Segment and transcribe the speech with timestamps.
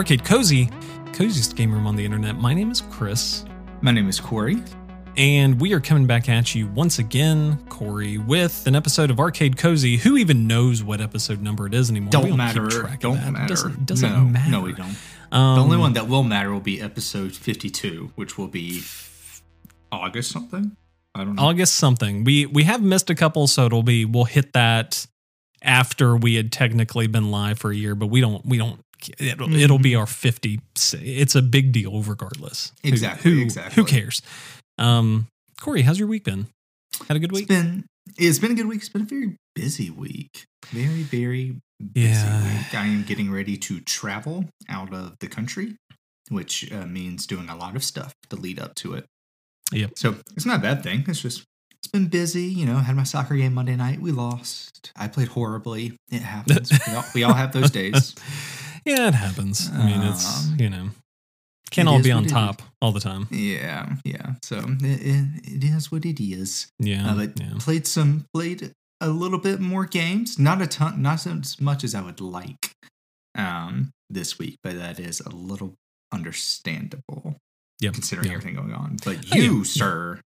[0.00, 0.70] Arcade Cozy,
[1.12, 2.34] coziest game room on the internet.
[2.36, 3.44] My name is Chris,
[3.82, 4.56] My name is Corey.
[5.18, 9.58] and we are coming back at you once again, Corey, with an episode of Arcade
[9.58, 9.98] Cozy.
[9.98, 12.12] Who even knows what episode number it is anymore?
[12.12, 12.66] Don't keep matter.
[12.98, 13.18] Don't.
[13.18, 13.46] It matter.
[13.46, 14.50] Doesn't, doesn't no, matter.
[14.50, 14.96] No, we don't.
[15.32, 18.80] Um, the only one that will matter will be episode 52, which will be
[19.92, 20.78] August something.
[21.14, 21.42] I don't know.
[21.42, 22.24] August something.
[22.24, 25.06] We we have missed a couple, so it'll be we'll hit that
[25.60, 28.80] after we had technically been live for a year, but we don't we don't.
[29.18, 30.60] It'll, it'll be our 50
[30.92, 33.74] it's a big deal regardless Exactly, who, exactly.
[33.82, 34.20] who cares
[34.78, 35.26] um
[35.60, 36.46] corey how's your week been
[37.08, 37.84] had a good It's week been
[38.18, 38.78] it's been a good week.
[38.80, 40.44] It's been a very busy week.
[40.70, 41.56] Very very
[41.94, 42.42] busy Yeah.
[42.58, 42.74] week.
[42.74, 45.76] I am getting ready to travel out of the country,
[46.28, 49.04] which uh, means doing a lot of stuff to lead up to it.
[49.72, 49.92] Yep.
[49.96, 51.04] So it's not a bad thing.
[51.06, 51.44] It's just
[51.78, 52.42] it's been busy.
[52.44, 54.00] You know, had my soccer game Monday night.
[54.00, 54.90] We lost.
[54.96, 55.96] I played horribly.
[56.10, 56.72] It happens.
[56.86, 58.14] we, all, we all have those days.
[58.84, 60.88] yeah it happens i mean it's Um, you know
[61.70, 64.34] can't all be on top all the time Yeah, yeah.
[64.42, 66.66] So it, it, it is what it is.
[66.80, 70.36] yeah Uh, but yeah played some, played a little bit more games.
[70.36, 72.72] Not a ton, not as much as I would like
[73.38, 75.74] um, this week, but that is a little
[76.12, 77.36] understandable
[77.80, 78.34] Yep, considering yeah.
[78.34, 78.96] everything going on.
[79.04, 79.62] But Oh, you, yeah.
[79.64, 80.20] sir,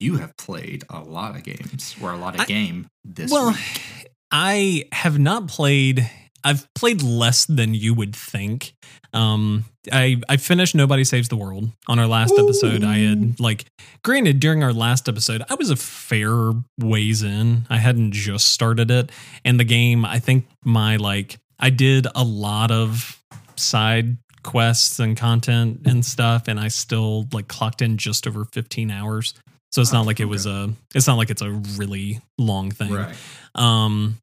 [0.00, 3.48] you have played a lot of games or a lot of I- game this well
[3.52, 4.10] week.
[4.30, 6.08] i have not played
[6.44, 8.74] i've played less than you would think.
[9.12, 12.84] Um i i finished nobody saves the world on our last episode.
[12.84, 13.64] I had like
[14.04, 17.66] granted during our last episode i was a fair ways in.
[17.70, 19.10] I hadn't just started it.
[19.44, 23.20] And the game i think my like i did a lot of
[23.56, 28.90] side quests and content and stuff and i still like clocked in just over 15
[28.90, 29.34] hours.
[29.72, 32.70] So it's not Oh, like it was a it's not like it's a really long
[32.70, 32.92] thing.
[32.92, 33.14] Right.
[33.54, 34.16] um,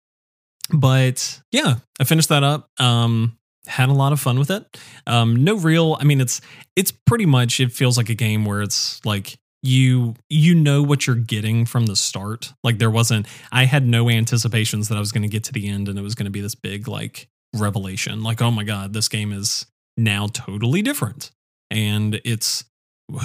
[0.72, 2.70] but yeah, I finished that up.
[2.80, 4.78] Um, had a lot of fun with it.
[5.06, 5.98] Um, no real.
[6.00, 6.42] I mean, it's
[6.76, 7.60] it's pretty much.
[7.60, 11.86] It feels like a game where it's like you you know what you're getting from
[11.86, 12.54] the start.
[12.64, 13.28] Like there wasn't.
[13.52, 16.02] I had no anticipations that I was going to get to the end and it
[16.02, 18.24] was going to be this big like revelation.
[18.24, 21.32] Like oh my god, this game is now totally different,
[21.70, 22.64] and it's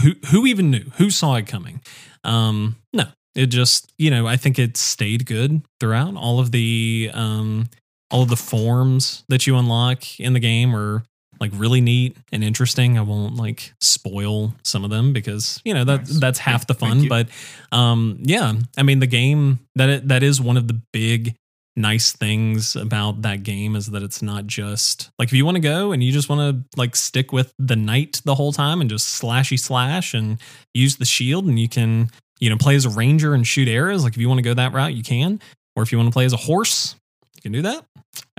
[0.02, 1.80] who who even knew who saw it coming.
[2.24, 6.14] Um, no, it just you know i think it stayed good throughout.
[6.16, 7.68] All of the um
[8.10, 11.02] all of the forms that you unlock in the game are
[11.40, 12.98] like really neat and interesting.
[12.98, 16.20] I won't like spoil some of them because you know that Nice.
[16.20, 17.28] that's half the fun but
[17.72, 21.34] um yeah i mean the game that it, that is one of the big
[21.74, 25.60] nice things about that game is that it's not just like if you want to
[25.60, 28.90] go and you just want to like stick with the knight the whole time and
[28.90, 30.38] just slashy slash and
[30.74, 32.10] use the shield and you can
[32.42, 34.02] you know play as a ranger and shoot arrows.
[34.02, 35.40] Like if you want to go that route you can.
[35.74, 36.96] Or if you want to play as a horse
[37.36, 37.86] you can do that.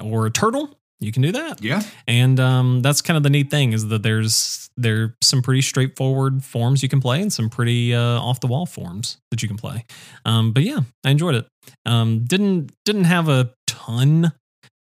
[0.03, 1.64] Or a turtle you can do that.
[1.64, 1.81] Yeah.
[2.08, 5.62] and um, that's kind of the neat thing is that there's there are some pretty
[5.62, 9.47] straightforward forms you can play and some pretty uh, off the wall forms that you
[9.47, 9.86] can play.
[10.25, 11.47] Um, but yeah i enjoyed it.
[11.86, 14.34] Um, didn't didn't have a ton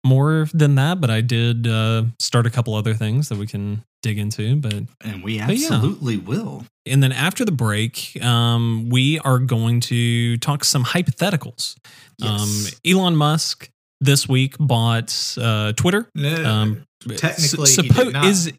[0.04, 3.84] more than that but i did uh, start a couple other things that we can
[4.02, 5.66] dig into but And we But yeah.
[5.72, 6.64] absolutely will.
[6.86, 11.76] and then after the break, um, we are going to talk some hypotheticals.
[12.18, 12.30] Yes.
[12.74, 13.70] Um, Elon Musk
[14.00, 16.08] this week bought uh, Twitter.
[16.16, 16.84] Um,
[17.16, 18.52] Technically, s- he is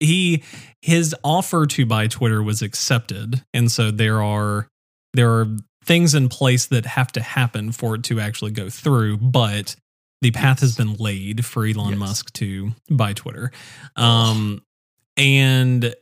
[0.00, 0.42] he
[0.82, 4.66] his offer to buy Twitter was accepted, and so there are
[5.14, 5.46] there are
[5.84, 9.74] things in place that have to happen for it to actually go through, but.
[10.22, 11.98] The path has been laid for Elon Yes.
[11.98, 13.50] Musk to buy Twitter.
[13.96, 14.62] Um,
[15.16, 15.94] and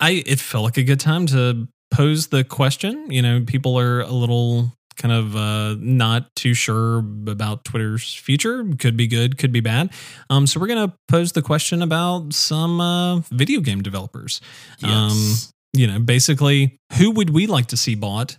[0.00, 3.10] I it felt like a good time to pose the question.
[3.10, 8.64] You know, people are a little kind of uh, not too sure about Twitter's future.
[8.78, 9.92] Could be good, could be bad.
[10.30, 14.40] Um, so we're gonna pose the question about some uh, video game developers.
[14.80, 15.50] yes.
[15.76, 18.38] You know, basically, who would we like to see bought?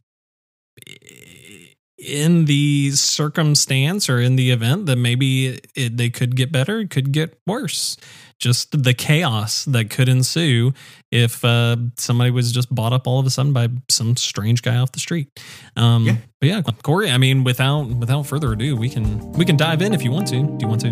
[2.06, 6.92] In the circumstance or in the event that maybe it, they could get better, it
[6.92, 7.98] could get worse
[8.38, 10.74] just the chaos that could ensue
[11.12, 14.76] if uh, somebody was just bought up all of a sudden by some strange guy
[14.76, 15.30] off the street.
[15.76, 16.16] Um, Yeah.
[16.42, 17.10] But yeah, Corey.
[17.10, 20.28] I mean, without without further ado, we can we can dive in if you want
[20.28, 20.44] to.
[20.44, 20.92] Do you want to?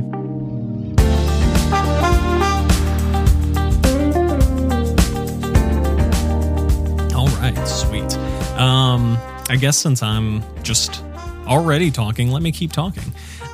[7.16, 8.18] All right, sweet.
[8.58, 9.18] Um,
[9.50, 11.04] I guess since I'm just
[11.46, 13.04] already talking, let me keep talking.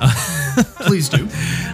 [0.86, 1.28] Please do.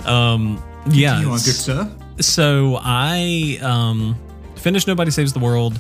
[0.09, 1.23] um, yeah.
[1.23, 1.91] Good sir?
[2.21, 4.17] so I um
[4.57, 5.79] finished Nobody Saves the World.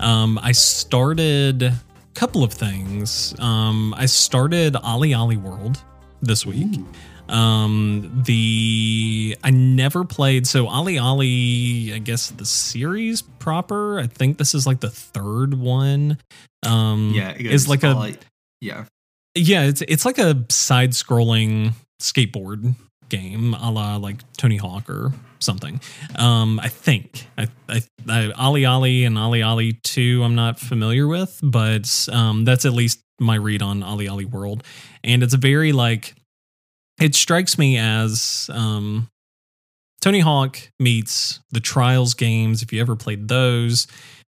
[0.00, 1.74] Um I started a
[2.14, 3.34] couple of things.
[3.40, 5.82] Um I started OlliOlli World
[6.20, 6.80] this week.
[7.28, 11.94] Um, the I never played so OlliOlli.
[11.94, 13.98] I guess the series proper.
[13.98, 16.18] I think this is like the third one.
[16.64, 18.14] Um, Yeah, is like a
[18.60, 18.84] yeah.
[19.34, 19.64] yeah.
[19.64, 22.74] It's it's like a side scrolling skateboard
[23.08, 25.80] game, a la like Tony Hawk or something.
[26.16, 30.22] Um, I think I, I, I OlliOlli and OlliOlli Two.
[30.24, 34.64] I'm not familiar with, but um, that's at least my read on OlliOlli World,
[35.04, 36.14] and it's a very like
[37.00, 39.08] it strikes me as um,
[40.00, 42.62] Tony Hawk meets the Trials games.
[42.62, 43.86] If you ever played those,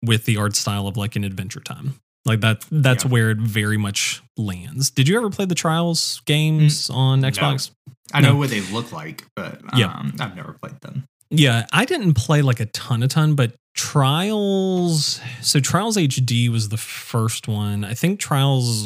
[0.02, 1.94] with the art style of like an Adventure Time.
[2.26, 3.11] Like that that's Yeah.
[3.11, 4.90] where it very much lands.
[4.90, 7.28] Did you ever play the Trials games on no.
[7.31, 7.70] Xbox?
[8.12, 8.37] I know No.
[8.37, 10.02] what they look like, but um, Yeah.
[10.20, 11.05] I've never played them.
[11.31, 15.20] Yeah, I didn't play like a ton, a ton, but Trials.
[15.40, 17.82] So Trials HD was the first one.
[17.84, 18.84] I think Trials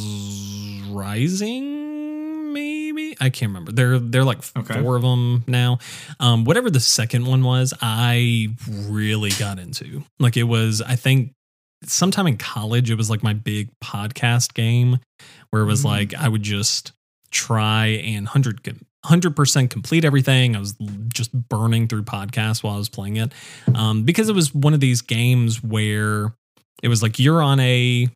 [0.88, 2.17] Rising,
[2.52, 3.72] maybe I can't remember.
[3.72, 4.80] They're they're like Okay.
[4.82, 5.78] four of them now.
[6.20, 10.04] Um, whatever the second one was, I really got into.
[10.18, 11.32] Like it was, I think,
[11.84, 14.98] sometime in college, it was like my big podcast game,
[15.50, 15.84] where it was Mm.
[15.86, 16.92] like I would just
[17.30, 18.60] try and hundred
[19.04, 20.56] hundred percent complete everything.
[20.56, 20.74] I was
[21.14, 23.32] just burning through podcasts while I was playing it,
[23.74, 26.34] um, because it was one of these games where
[26.82, 28.08] it was like you're on a,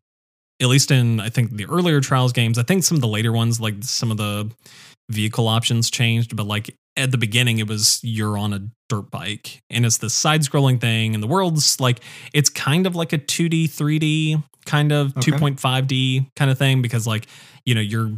[0.61, 2.59] at least in I think the earlier trials games.
[2.59, 4.51] I think some of the later ones, like some of the
[5.11, 9.61] vehicle options changed, but like at the beginning, it was you're on a dirt bike
[9.71, 12.01] and it's the side scrolling thing, and the world's like
[12.33, 15.33] it's kind of like a 2D, 3D kind of Okay.
[15.33, 17.27] 2.5D kind of thing because like
[17.65, 18.13] you know you're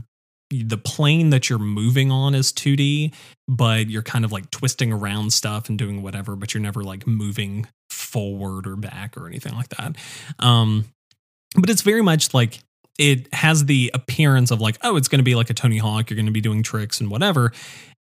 [0.51, 3.13] the plane that you're moving on is 2D,
[3.49, 7.07] but you're kind of like twisting around stuff and doing whatever, but you're never like
[7.07, 9.97] moving forward or back or anything like that.
[10.39, 10.85] Um,
[11.55, 12.61] but it's very much like
[12.99, 16.11] it has the appearance of like, oh, it's going to be like a Tony Hawk.
[16.11, 17.53] You're going to be doing tricks and whatever.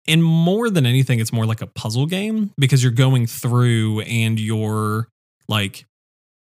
[0.07, 4.41] And more than anything, it's more like a puzzle game because you're going through and
[4.41, 5.09] you're
[5.49, 5.85] like,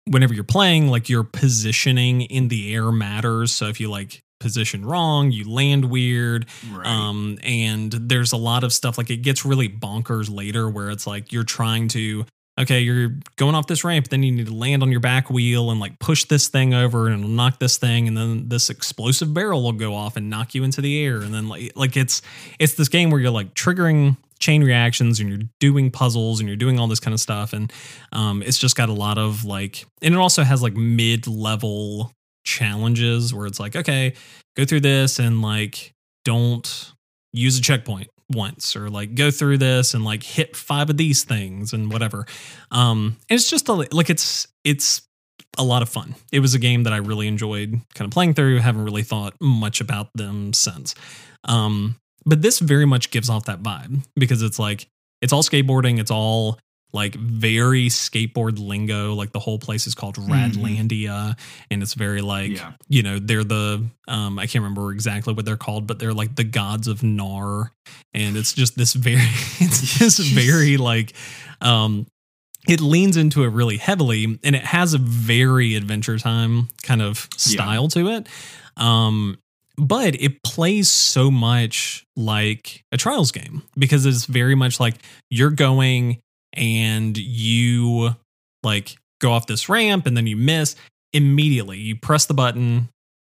[0.07, 3.51] whenever you're playing, like your positioning in the air matters.
[3.51, 6.45] So if you like position wrong, you land weird.
[6.71, 6.85] Right.
[6.85, 11.07] Um, and there's a lot of stuff like it gets really bonkers later where it's
[11.07, 12.25] like you're trying to
[12.59, 15.71] okay, you're going off this ramp, then you need to land on your back wheel
[15.71, 19.63] and like push this thing over and knock this thing, and then this explosive barrel
[19.63, 21.17] will go off and knock you into the air.
[21.17, 22.21] And then like like it's
[22.59, 26.57] it's this game where you're like triggering chain reactions and you're doing puzzles and you're
[26.57, 27.53] doing all this kind of stuff.
[27.53, 27.71] And
[28.11, 32.11] um it's just got a lot of like and it also has like mid-level
[32.43, 34.13] challenges where it's like, okay,
[34.55, 35.93] go through this and like
[36.23, 36.93] don't
[37.33, 41.24] use a checkpoint once or like go through this and like hit five of these
[41.24, 42.25] things and whatever.
[42.72, 45.04] Um and it's just a, like it's it's
[45.57, 46.16] a lot of fun.
[46.31, 48.60] It was a game that i really enjoyed kind of playing through.
[48.60, 50.95] Haven't really thought much about them since.
[51.44, 54.88] Um but this very much gives off that vibe because it's like
[55.22, 56.60] it's all skateboarding it's all
[56.95, 59.13] like very skateboard lingo.
[59.13, 61.38] Like the whole place is called radlandia
[61.69, 62.71] and it's very like yeah.
[62.88, 66.36] you know they're the um i can't remember exactly what they're called but they're like
[66.36, 67.71] the gods of nar.
[68.13, 69.17] And it's just this very
[69.60, 71.13] it's this very like
[71.62, 72.08] um
[72.67, 77.27] it leans into it really heavily and it has a very adventure time kind of
[77.34, 77.53] Yeah.
[77.53, 78.27] style to it.
[78.77, 79.38] Um
[79.77, 84.96] but it plays so much like a trials game because it's very much like
[85.29, 86.22] you're going
[86.55, 88.15] and you
[88.63, 90.75] like go off this ramp and then you miss
[91.13, 92.89] immediately you press the button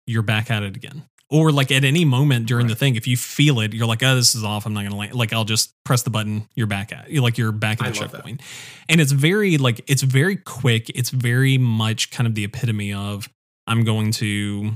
[0.07, 1.03] you're back at it again.
[1.29, 4.15] Or like at any moment during the thing if you feel it you're like oh
[4.15, 4.65] this is off.
[4.65, 7.37] I'm not gonna land like i'll just press the button you're back at you're like
[7.37, 8.11] you're back at the that.
[8.11, 8.41] checkpoint.
[8.89, 10.89] And it's very like it's very quick.
[10.93, 13.29] It's very much kind of the epitome of
[13.67, 14.71] i'm going to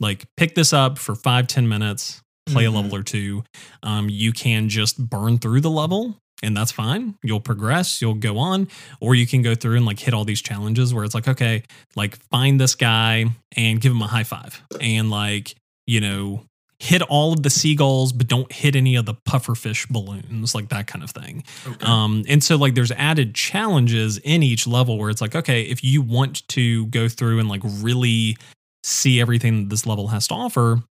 [0.00, 2.68] like pick this up for five ten minutes play Mhm.
[2.68, 3.42] a level or two.
[3.82, 8.38] Um, you can just burn through the level and that's fine you'll progress you'll go
[8.38, 8.68] on
[9.00, 11.62] or you can go through and like hit all these challenges where it's like okay
[11.96, 13.24] like find this guy
[13.56, 15.54] and give him a high five and like
[15.86, 16.42] you know
[16.80, 20.86] hit all of the seagulls but don't hit any of the pufferfish balloons like that
[20.86, 21.86] kind of thing Okay.
[21.86, 25.82] um, and so like there's added challenges in each level where it's like, okay, if
[25.84, 28.36] you want to go through and like really
[28.82, 30.82] see everything that this level has to offer,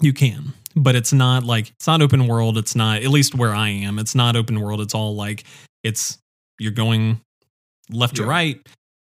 [0.00, 0.54] you can.
[0.74, 2.58] But it's not like it's not open world.
[2.58, 3.98] It's not at least where I am.
[3.98, 4.80] It's not open world.
[4.80, 5.44] It's all like
[5.82, 6.18] it's
[6.58, 7.20] you're going
[7.90, 8.60] left to right.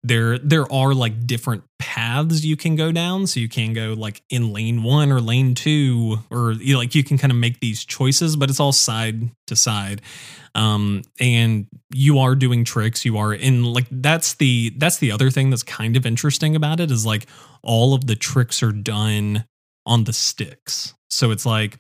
[0.06, 3.28] There there are like different paths you can go down.
[3.28, 6.96] So you can go like in lane one or lane two, or you know, like
[6.96, 10.02] you can kind of make these choices, but it's all side to side
[10.56, 15.30] um and you are doing tricks you are in like that's the that's the other
[15.30, 17.28] thing that's kind of interesting about it is like
[17.64, 19.46] all of the tricks are done
[19.86, 21.78] on the sticks so it's like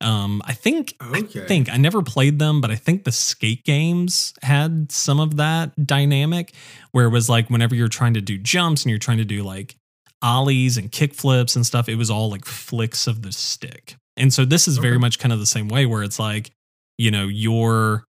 [0.00, 1.42] Um, I think Okay.
[1.42, 5.36] I think I never played them, but I think the skate games had some of
[5.36, 6.52] that dynamic
[6.92, 9.42] where it was like whenever you're trying to do jumps and you're trying to do
[9.42, 9.74] like
[10.22, 13.96] ollies and kick flips and stuff, it was all like flicks of the stick.
[14.18, 16.50] And so this is very much kind of the same way where it's like,
[16.98, 18.04] you know, you're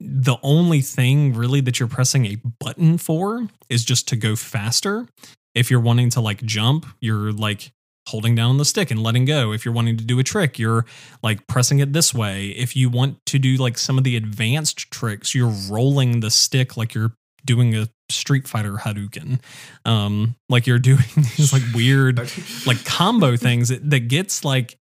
[0.00, 5.06] the only thing really that you're pressing a button for is just to go faster.
[5.54, 7.70] If you're wanting to like jump, you're like
[8.08, 9.52] holding down the stick and letting go.
[9.52, 10.84] If you're wanting to do a trick, you're
[11.22, 12.48] like pressing it this way.
[12.48, 16.76] If you want to do like some of the advanced tricks, you're rolling the stick
[16.76, 17.12] like you're
[17.44, 19.40] doing a Street Fighter Hadouken.
[19.84, 22.18] Um, like you're doing these like weird
[22.66, 24.78] like combo things that, that gets like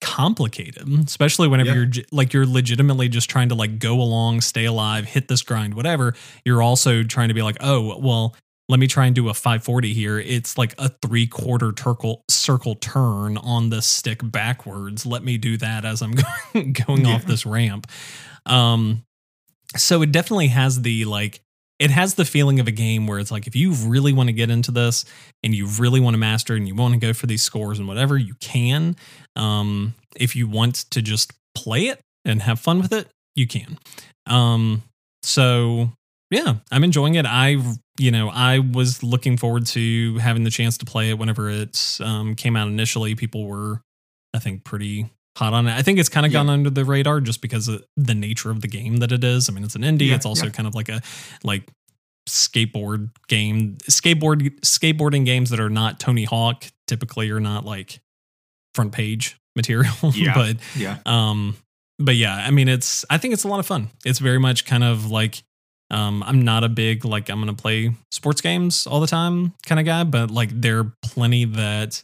[0.00, 1.76] complicated especially whenever Yeah.
[1.94, 5.74] you're like you're legitimately just trying to like go along stay alive hit this grind
[5.74, 6.14] whatever
[6.44, 8.34] you're also trying to be like oh well
[8.72, 10.18] let me try and do a 540 here.
[10.18, 15.04] It's like a three quarter circle circle turn on the stick backwards.
[15.04, 16.14] Let me do that as i'm
[16.54, 17.86] going going off this ramp.
[18.46, 19.04] Um
[19.76, 21.42] so it definitely has the like
[21.78, 24.32] it has the feeling of a game where it's like if you really want to
[24.32, 25.04] get into this
[25.44, 27.86] and you really want to master and you want to go for these scores and
[27.86, 28.96] whatever you can.
[29.36, 33.78] Um if you want to just play it and have fun with it you can.
[34.26, 34.82] Um
[35.22, 35.90] so
[36.30, 37.26] yeah i'm enjoying it.
[37.26, 37.58] I
[37.98, 41.98] you know i was looking forward to having the chance to play it whenever it
[42.02, 43.82] um, came out initially people were
[44.34, 46.38] i think pretty hot on it i think it's kind of Yeah.
[46.40, 49.48] gone under the radar just because of the nature of the game that it is
[49.48, 50.52] i mean it's an indie Yeah, it's also yeah.
[50.52, 51.00] kind of like a
[51.44, 51.68] like
[52.28, 58.00] skateboard game skateboard skateboarding games that are not tony hawk typically are not like
[58.74, 60.34] front page material Yeah.
[60.34, 60.98] but yeah.
[61.04, 61.56] um
[61.98, 64.64] but yeah i mean it's i think it's a lot of fun it's very much
[64.64, 65.42] kind of like
[65.92, 69.78] um i'm not a big like i'm gonna play sports games all the time kind
[69.78, 72.02] of guy but like there are plenty that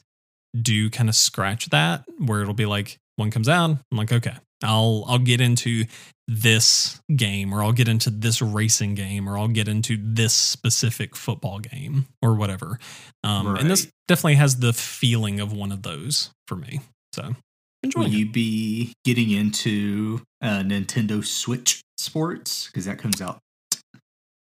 [0.61, 4.35] do kind of scratch that where it'll be like one comes out i'm like okay
[4.63, 5.85] i'll i'll get into
[6.27, 11.17] this game or i'll get into this racing game or i'll get into this specific
[11.17, 12.79] football game or whatever
[13.25, 16.81] um and this definitely has the feeling of one of those for me
[17.15, 17.35] so
[17.83, 18.19] enjoying Will it.
[18.19, 22.67] you be getting into uh, Nintendo Switch Sports?
[22.67, 23.39] Because that comes out.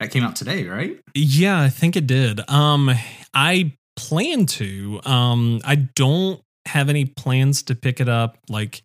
[0.03, 0.99] That came out today, right?
[1.15, 2.41] Yeah, I think it did.
[2.51, 2.91] Um,
[3.33, 5.01] I plan to.
[5.05, 8.83] Um, I don't have any plans to pick it up like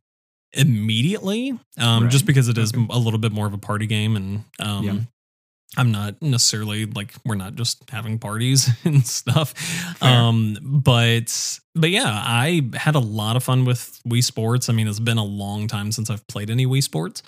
[0.53, 1.51] immediately.
[1.77, 2.11] Um, Right.
[2.11, 2.85] just because it is Okay.
[2.89, 4.95] a little bit more of a party game, and um, Yeah.
[5.75, 9.51] I'm not necessarily like we're not just having parties and stuff.
[9.99, 10.09] Fair.
[10.09, 14.69] Um, but but yeah, I had a lot of fun with Wii Sports.
[14.69, 17.21] I mean, it's been a long time since I've played any Wii Sports.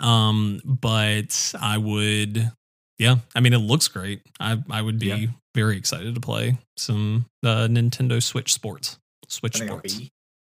[0.00, 2.50] Um, but I would
[2.98, 4.20] yeah, I mean, it looks great.
[4.40, 5.26] I I would be Yeah.
[5.54, 8.98] very excited to play some uh, Nintendo Switch Sports.
[9.28, 9.94] Switch I think I'll Sports.
[9.94, 10.10] be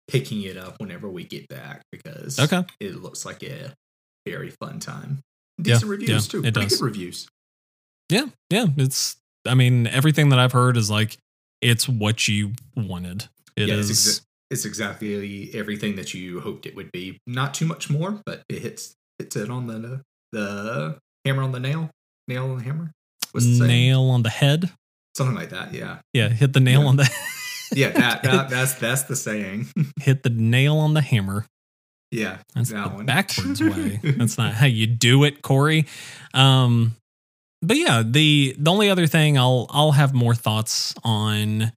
[0.07, 2.63] picking it up whenever we get back because Okay.
[2.79, 3.74] it looks like a
[4.25, 5.19] very fun time.
[5.57, 6.38] Yeah, Decent reviews yeah, too.
[6.39, 6.79] it Pretty does.
[6.79, 7.27] good reviews.
[8.10, 8.67] Yeah, yeah.
[8.77, 9.15] It's.
[9.48, 11.17] I mean, everything that I've heard is like
[11.62, 13.27] it's what you wanted.
[13.55, 13.69] It is.
[13.69, 14.21] yeah, it's, exa-
[14.51, 17.17] it's exactly everything that you hoped it would be.
[17.27, 21.60] Not too much more, but it hits hits it on the the hammer on the
[21.60, 21.89] nail,
[22.33, 22.91] nail on the hammer.
[23.31, 23.67] What's the saying?
[23.67, 24.69] nail on the head.
[25.15, 25.73] Something like that.
[25.73, 26.88] Yeah, Yeah, hit the nail Yeah.
[26.88, 27.09] on the.
[27.75, 27.89] yeah.
[27.89, 29.67] That, that that's that's the saying.
[30.01, 31.45] hit the nail on the hammer.
[32.11, 33.05] yeah, That's that the one.
[33.05, 34.00] backwards way.
[34.03, 35.85] That's not how you do it, Corey.
[36.33, 36.95] Um,
[37.61, 41.71] but yeah, the the only other thing I'll I'll have more thoughts on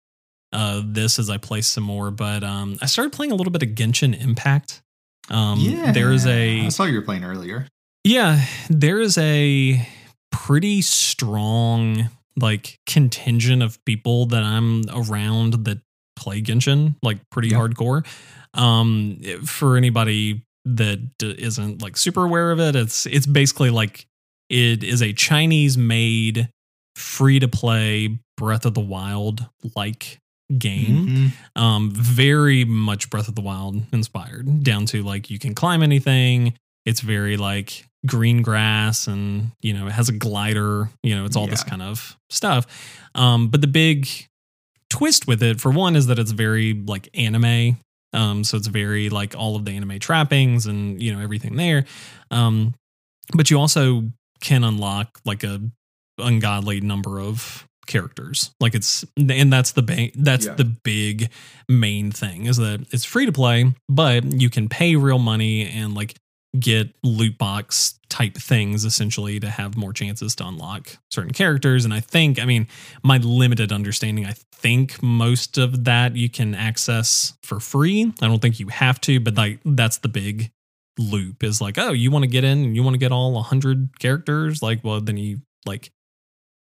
[0.52, 2.11] uh this as I play some more.
[2.11, 4.80] But um, I started playing a little bit of Genshin Impact.
[5.30, 5.58] Um,
[5.92, 7.66] there is a I saw you were playing earlier.
[8.04, 9.87] yeah, there is a
[10.44, 15.78] pretty strong like contingent of people that I'm around that
[16.16, 17.58] play Genshin like pretty Yeah.
[17.58, 18.06] hardcore.
[18.54, 24.06] Um, for anybody that isn't like super aware of it, it's it's basically like
[24.50, 26.48] it is a Chinese made
[26.96, 29.46] free to play Breath of the Wild
[29.76, 30.18] like
[30.58, 31.32] game Mhm.
[31.60, 36.52] um very much breath of the wild inspired down to like you can climb anything
[36.84, 41.36] it's very like green grass and you know it has a glider you know it's
[41.36, 42.66] all this kind of stuff.
[43.14, 44.08] Um but the big
[44.90, 47.78] twist with it for one is that it's very like anime.
[48.12, 51.84] Um so it's very like all of the anime trappings and you know everything there.
[52.30, 52.74] Um
[53.34, 54.04] but you also
[54.40, 55.60] can unlock like a
[56.18, 58.50] ungodly number of characters.
[58.60, 60.54] Like it's and that's the ba- that's Yeah.
[60.54, 61.30] the big
[61.68, 65.94] main thing is that it's free to play but you can pay real money and
[65.94, 66.14] like
[66.58, 71.84] get loot box type things essentially to have more chances to unlock certain characters.
[71.84, 72.68] And I think, I mean,
[73.02, 78.12] my limited understanding, I think most of that you can access for free.
[78.23, 80.52] I don't think you have to, but like that's the big
[80.99, 83.32] loop is like, oh, you want to get in and you want to get all
[83.32, 84.62] 100 characters?
[84.62, 85.90] Like, well, then you like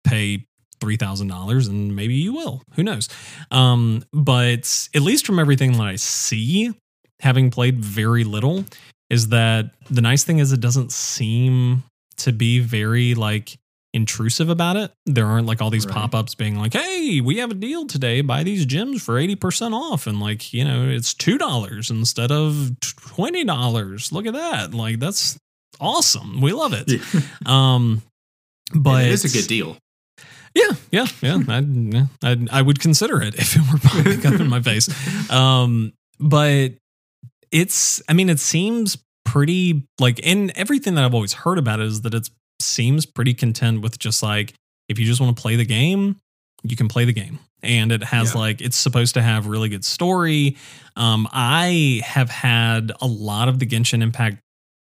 [0.03, 0.47] pay
[0.79, 2.63] $3,000 and maybe you will.
[2.75, 3.09] Who knows?
[3.51, 6.73] Um, but at least from everything that I see,
[7.19, 8.65] having played very little,
[9.13, 11.83] is that the nice thing is it doesn't seem
[12.17, 13.57] to be very like
[13.93, 14.91] intrusive about it.
[15.05, 15.93] There aren't like all these Right.
[15.95, 18.21] pop ups being like, hey, we have a deal today.
[18.21, 20.07] Buy these gems for 80% off.
[20.07, 24.11] And like, you know, it's $2 instead of $20.
[24.11, 24.73] Look at that.
[24.73, 25.37] Like, that's
[25.79, 26.41] awesome.
[26.41, 26.89] We love it.
[26.91, 27.21] Yeah.
[27.51, 28.01] Um,
[28.73, 29.77] but it is a good deal.
[30.55, 31.39] yeah, yeah, yeah.
[31.47, 34.89] I'd, yeah I'd, I would consider it if it were popping up in my face.
[35.29, 36.69] Um, but
[37.53, 41.85] it's, I mean, it seems pretty like, and everything that I've always heard about it
[41.87, 42.29] is that it
[42.59, 44.53] seems pretty content with just like,
[44.89, 46.17] if you just want to play the game,
[46.63, 47.39] you can play the game.
[47.61, 48.39] And it has Yeah.
[48.41, 50.57] like, it's supposed to have really good story.
[50.97, 54.39] Um, I have had a lot of the Genshin Impact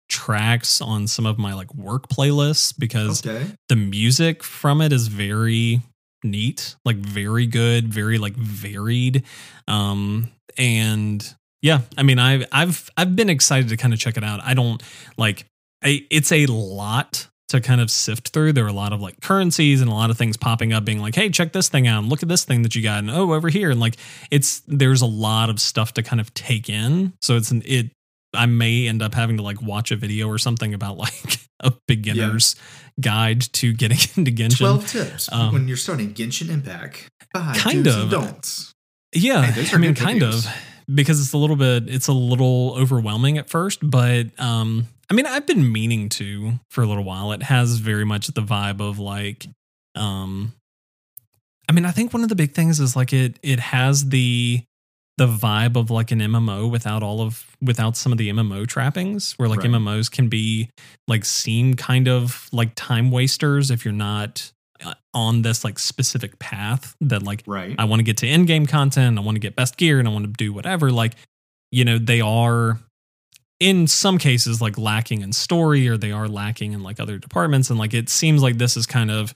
[0.09, 3.47] tracks on some of my like work playlists because Okay.
[3.69, 5.81] the music from it is very
[6.23, 9.25] neat like very good very like varied
[9.69, 14.23] um and yeah i mean i've i've i've been excited to kind of check it
[14.23, 14.81] out i don't
[15.17, 15.47] like
[15.83, 19.21] I, it's a lot to kind of sift through there are a lot of like
[19.21, 22.01] currencies and a lot of things popping up being like hey check this thing out
[22.03, 23.97] and look at this thing that you got and oh over here and like
[24.31, 27.91] it's there's a lot of stuff to kind of take in so it's an it
[28.35, 31.73] i may end up having to like watch a video or something about like a
[31.89, 32.57] beginner's
[33.01, 34.59] guide to getting into Genshin.
[34.59, 37.09] 12 tips Um, when you're starting Genshin Impact.
[37.35, 38.11] Five kind do's and of.
[38.11, 38.73] don'ts.
[39.15, 40.47] yeah, Hey, I mean, kind videos.
[40.47, 40.55] of
[40.93, 45.27] because it's a little bit, it's a little overwhelming at first, but um, I mean,
[45.27, 47.33] I've been meaning to for a little while.
[47.33, 49.47] It has very much the vibe of like,
[49.95, 50.53] um,
[51.69, 54.63] I mean, I think one of the big things is like it, it has the
[55.17, 59.35] the vibe of like an MMO without all of without some of the MMO trappings
[59.35, 59.71] where like Right.
[59.71, 60.71] MMOs can be
[61.07, 64.51] like seem kind of like time wasters if you're not
[65.13, 67.75] on this like specific path that like Right.
[67.79, 70.09] I want to get to end game content, I want to get best gear, and
[70.09, 70.91] I want to do whatever.
[70.91, 71.15] Like,
[71.71, 72.79] you know, they are
[73.61, 77.71] in some cases like lacking in story or they are lacking in like other departments.
[77.71, 79.35] And like it seems like this is kind of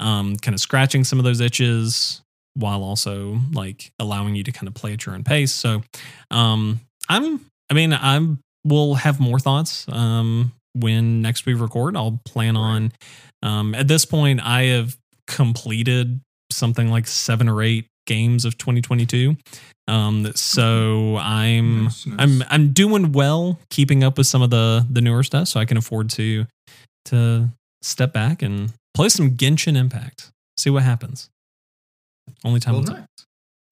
[0.00, 2.20] um kind of scratching some of those itches
[2.54, 5.52] while also like allowing you to kind of play at your own pace.
[5.52, 5.82] So
[6.30, 11.96] um I'm I mean, I'm we'll have more thoughts um when next we record.
[11.96, 12.92] I'll plan on
[13.44, 14.96] um at this point I have
[15.28, 19.36] completed something like seven or eight games of 2022.
[19.86, 22.16] Um, so I'm Nice, nice.
[22.18, 25.66] I'm I'm doing well, keeping up with some of the the newer stuff, so I
[25.66, 26.46] can afford to
[27.06, 27.50] to
[27.82, 30.30] step back and play some Genshin Impact.
[30.56, 31.28] See what happens.
[32.44, 32.96] Only time well, will tell.
[32.96, 33.06] nice.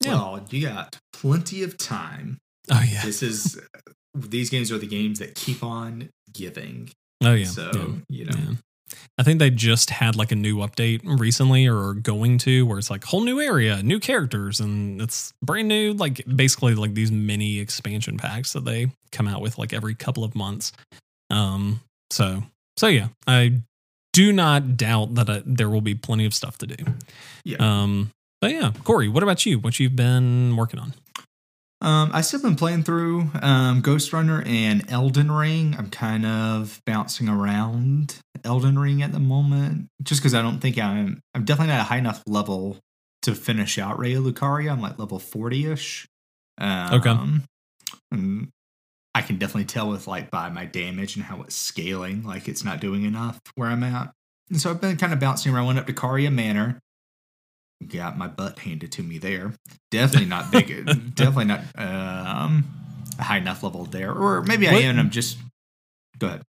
[0.00, 0.14] Yeah.
[0.14, 2.38] Well, you got plenty of time.
[2.70, 3.02] Oh yeah.
[3.04, 3.58] This is
[4.14, 6.90] these games are the games that keep on giving.
[7.24, 7.46] Oh yeah.
[7.46, 7.87] so yeah.
[8.11, 8.54] you know, Yeah.
[9.18, 12.90] I think they just had like a new update recently or going to where it's
[12.90, 17.59] like whole new area, new characters, and it's brand new, like basically like these mini
[17.59, 20.72] expansion packs that they come out with like every couple of months.
[21.31, 22.42] Um, so
[22.76, 23.61] so yeah, I
[24.12, 26.85] do not doubt that I, there will be plenty of stuff to do.
[27.44, 27.59] yeah.
[27.59, 29.59] Um, but yeah, Corey, what about you?
[29.61, 30.94] What you've been working on?
[31.83, 35.75] Um, I still been playing through um, Ghost Runner and Elden Ring.
[35.77, 40.79] I'm kind of bouncing around Elden Ring at the moment, just because I don't think
[40.79, 41.21] I'm.
[41.35, 42.79] I'm definitely not a high enough level
[43.23, 44.71] to finish out Raya Lucaria.
[44.71, 46.07] I'm like level forty ish.
[46.59, 47.16] Um, Okay.
[48.12, 48.49] and
[49.14, 52.64] I can definitely tell with like by my damage and how it's scaling, like it's
[52.64, 54.12] not doing enough where I'm at.
[54.51, 55.66] And so I've been kind of bouncing around.
[55.66, 56.79] Went up to Caria Manor.
[57.88, 59.55] Got my butt handed to me there.
[59.90, 60.68] Definitely not big.
[61.14, 62.64] definitely not um,
[63.18, 64.12] a high enough level there.
[64.12, 64.99] Or maybe I What- am.
[64.99, 65.38] I'm just.
[66.18, 66.42] Go ahead.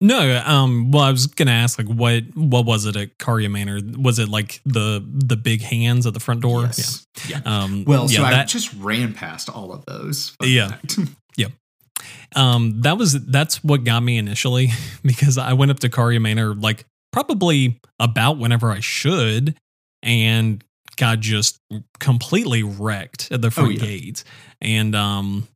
[0.00, 3.80] No, um, well, I was gonna ask, like, what what was it at Caria Manor?
[3.96, 6.62] Was it like the the big hands at the front door?
[6.62, 7.06] Yes.
[7.26, 7.40] Yeah.
[7.44, 7.62] Yeah.
[7.62, 10.36] Um, Well, yeah, so I just ran past all of those.
[10.42, 10.68] Yeah.
[10.68, 10.98] fact.
[12.36, 14.70] um, that was that's what got me initially
[15.04, 19.56] because I went up to Caria Manor like probably about whenever I should,
[20.02, 20.62] and
[20.96, 21.60] got just
[22.00, 23.80] completely wrecked at the front Oh, yeah.
[23.80, 24.24] gates,
[24.60, 25.48] and um,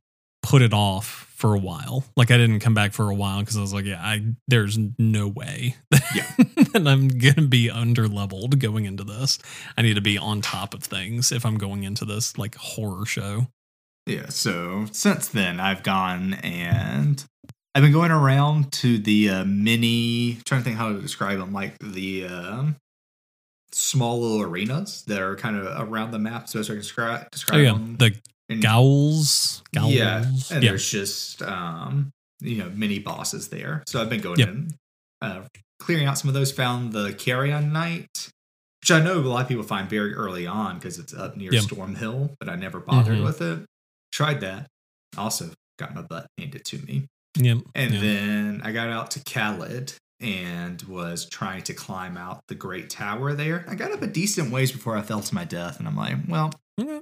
[0.43, 2.03] put it off for a while.
[2.17, 4.77] Like I didn't come back for a while because I was like, yeah, I there's
[4.97, 5.75] no way
[6.13, 6.25] Yeah.
[6.73, 9.39] that I'm gonna be under leveled going into this.
[9.77, 13.05] I need to be on top of things if I'm going into this like horror
[13.05, 13.47] show.
[14.05, 17.23] Yeah, so since then I've gone and
[17.75, 20.39] I've been going around to the uh, mini.
[20.43, 22.75] Trying to think how to describe them, like the um,
[23.71, 26.47] small little arenas that are kind of around the map.
[26.49, 27.95] So as I can describe, Oh yeah, them.
[27.97, 28.15] the
[28.49, 29.61] And- Gowls.
[29.73, 29.93] Gowls.
[29.93, 30.69] yeah, and yeah.
[30.71, 33.83] there's just um, you know mini bosses there.
[33.87, 34.47] So I've been going Yep.
[34.49, 34.73] in,
[35.21, 35.41] uh,
[35.79, 36.51] clearing out some of those.
[36.53, 38.29] Found the Carrion Knight,
[38.81, 41.53] which I know a lot of people find very early on because it's up near
[41.53, 41.63] Yep.
[41.63, 43.23] Storm Hill, but I never bothered Mhm.
[43.23, 43.65] with it.
[44.11, 44.67] Tried that.
[45.17, 47.05] Also got my butt handed to me.
[47.37, 47.59] Yep.
[47.75, 48.01] And yeah.
[48.01, 53.33] then I got out to Caelid and was trying to climb out the Great Tower
[53.33, 53.65] there.
[53.67, 56.17] I got up a decent ways before I fell to my death, and I'm like,
[56.27, 56.99] well, Yeah.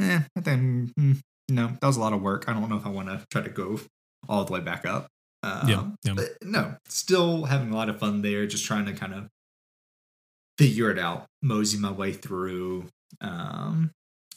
[0.00, 1.12] eh, I think, hmm,
[1.48, 2.48] no, that was a lot of work.
[2.48, 3.80] I don't know if I want to try to go
[4.28, 5.06] all the way back up.
[5.42, 6.14] Um, Yeah, yeah.
[6.14, 9.28] But no, still having a lot of fun there, just trying to kind of
[10.58, 12.86] figure it out, mosey my way through.
[13.20, 13.90] Um,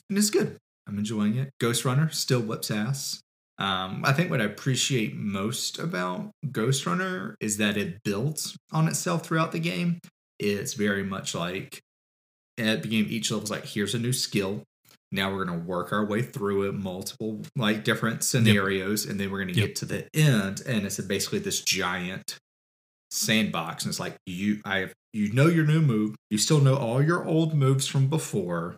[0.10, 0.58] and it's good.
[0.88, 1.52] I'm enjoying it.
[1.60, 3.22] Ghost Runner still whips ass.
[3.60, 8.88] Um, I think what I appreciate most about Ghost Runner is that it builds on
[8.88, 10.00] itself throughout the game.
[10.40, 11.80] It's very much like
[12.58, 14.64] at the beginning each level, is like here's a new skill.
[15.12, 19.40] Now we're gonna work our way through it, multiple like different scenarios, and then we're
[19.40, 19.68] gonna Yep.
[19.68, 22.38] get to the end, and it's basically this giant
[23.12, 23.84] sandbox.
[23.84, 27.24] And it's like you, I, you know your new move, you still know all your
[27.26, 28.78] old moves from before.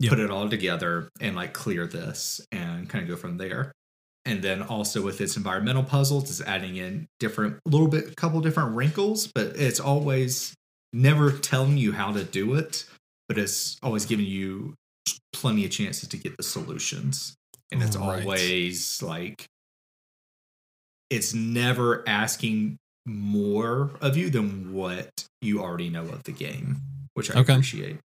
[0.00, 0.10] Yep.
[0.10, 3.72] Put it all together and like clear this and kind of go from there
[4.26, 8.40] and then also with its environmental puzzles it's adding in different little bit a couple
[8.40, 10.54] different wrinkles but it's always
[10.92, 12.84] never telling you how to do it
[13.28, 14.74] but it's always giving you
[15.32, 17.34] plenty of chances to get the solutions
[17.72, 18.20] and it's Right.
[18.22, 19.44] always like
[21.10, 25.10] it's never asking more of you than what
[25.42, 26.80] you already know of the game
[27.14, 27.52] which i Okay.
[27.52, 27.98] appreciate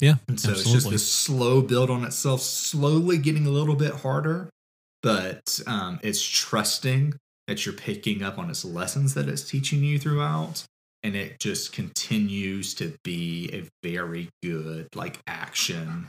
[0.00, 0.16] Yeah.
[0.28, 0.90] and so it's just absolutely.
[0.96, 4.50] this slow build on itself, slowly getting a little bit harder,
[5.02, 7.14] but um, it's trusting
[7.48, 10.64] that you're picking up on its lessons that it's teaching you throughout.
[11.04, 16.08] And it just continues to be a very good, like, action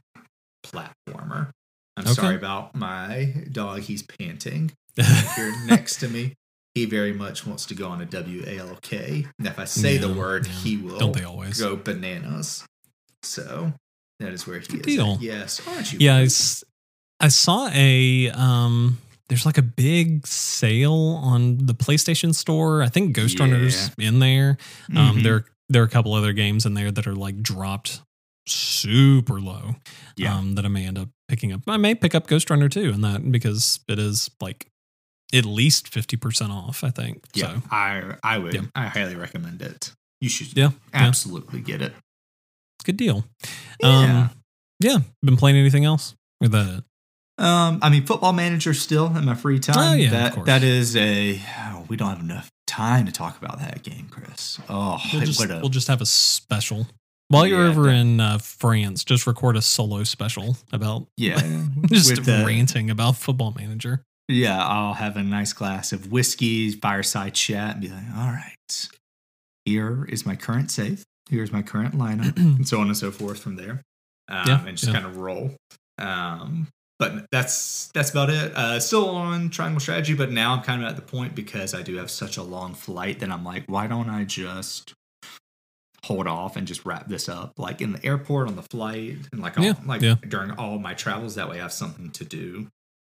[0.65, 1.49] platformer.
[1.97, 2.13] I'm Okay.
[2.13, 3.81] sorry about my dog.
[3.81, 6.33] He's panting here next to me.
[6.75, 8.91] He very much wants to go on a WALK.
[8.93, 10.53] And if I say the word, yeah.
[10.53, 11.59] he will Don't they always?
[11.59, 12.63] go bananas.
[13.21, 13.73] So
[14.19, 14.95] that is where he Good is.
[14.95, 15.17] deal.
[15.21, 15.99] Yes, aren't you?
[16.01, 16.25] Yeah, I, Will?
[16.25, 16.63] s-
[17.23, 22.83] I saw a um there's like a big sale on the PlayStation store.
[22.83, 24.57] I think Ghost Runner's in there.
[24.95, 25.23] Um Mhm.
[25.23, 28.01] there there are a couple other games in there that are like dropped
[28.47, 29.75] super low.
[30.17, 30.35] Yeah.
[30.37, 31.61] Um that I may end up picking up.
[31.67, 34.67] I may pick up Ghost Runner too in that because it is like
[35.33, 37.23] at least 50% off, I think.
[37.33, 38.61] yeah, So I I would Yeah.
[38.75, 39.93] I highly recommend it.
[40.21, 41.03] You should Yeah, yeah.
[41.07, 41.93] absolutely get it.
[42.83, 43.25] good deal.
[43.81, 44.23] Yeah.
[44.23, 44.29] Um
[44.81, 46.15] yeah, been playing anything else?
[46.41, 46.83] Or that
[47.37, 49.75] Um, I mean, Football Manager still in my free time.
[49.77, 51.41] Oh, yeah, that that is a.
[51.71, 54.59] oh, we don't have enough time to talk about that game, Chris.
[54.69, 56.87] Oh, we'll just have- we'll just have a special.
[57.29, 61.41] While you're Yeah, over that- in uh, France, just record a solo special about yeah,
[61.87, 64.03] just with the- ranting about Football Manager.
[64.29, 68.87] Yeah, I'll have a nice glass of whiskey, fireside chat, and be like, all right,
[69.65, 71.03] here is my current save.
[71.29, 73.81] Here's my current lineup, and so on and so forth from there.
[74.29, 74.99] Um, Yeah, and just yeah.
[74.99, 75.55] kind of roll.
[75.97, 76.67] Um,
[76.99, 78.55] but that's that's about it.
[78.55, 81.81] Uh, still on Triangle Strategy, but now I'm kind of at the point because I
[81.81, 84.93] do have such a long flight that I'm like, why don't I just
[86.03, 89.41] hold off and just wrap this up like in the airport on the flight and
[89.41, 90.15] like all, Yeah, like yeah.
[90.27, 92.67] during all my travels that way I have something to do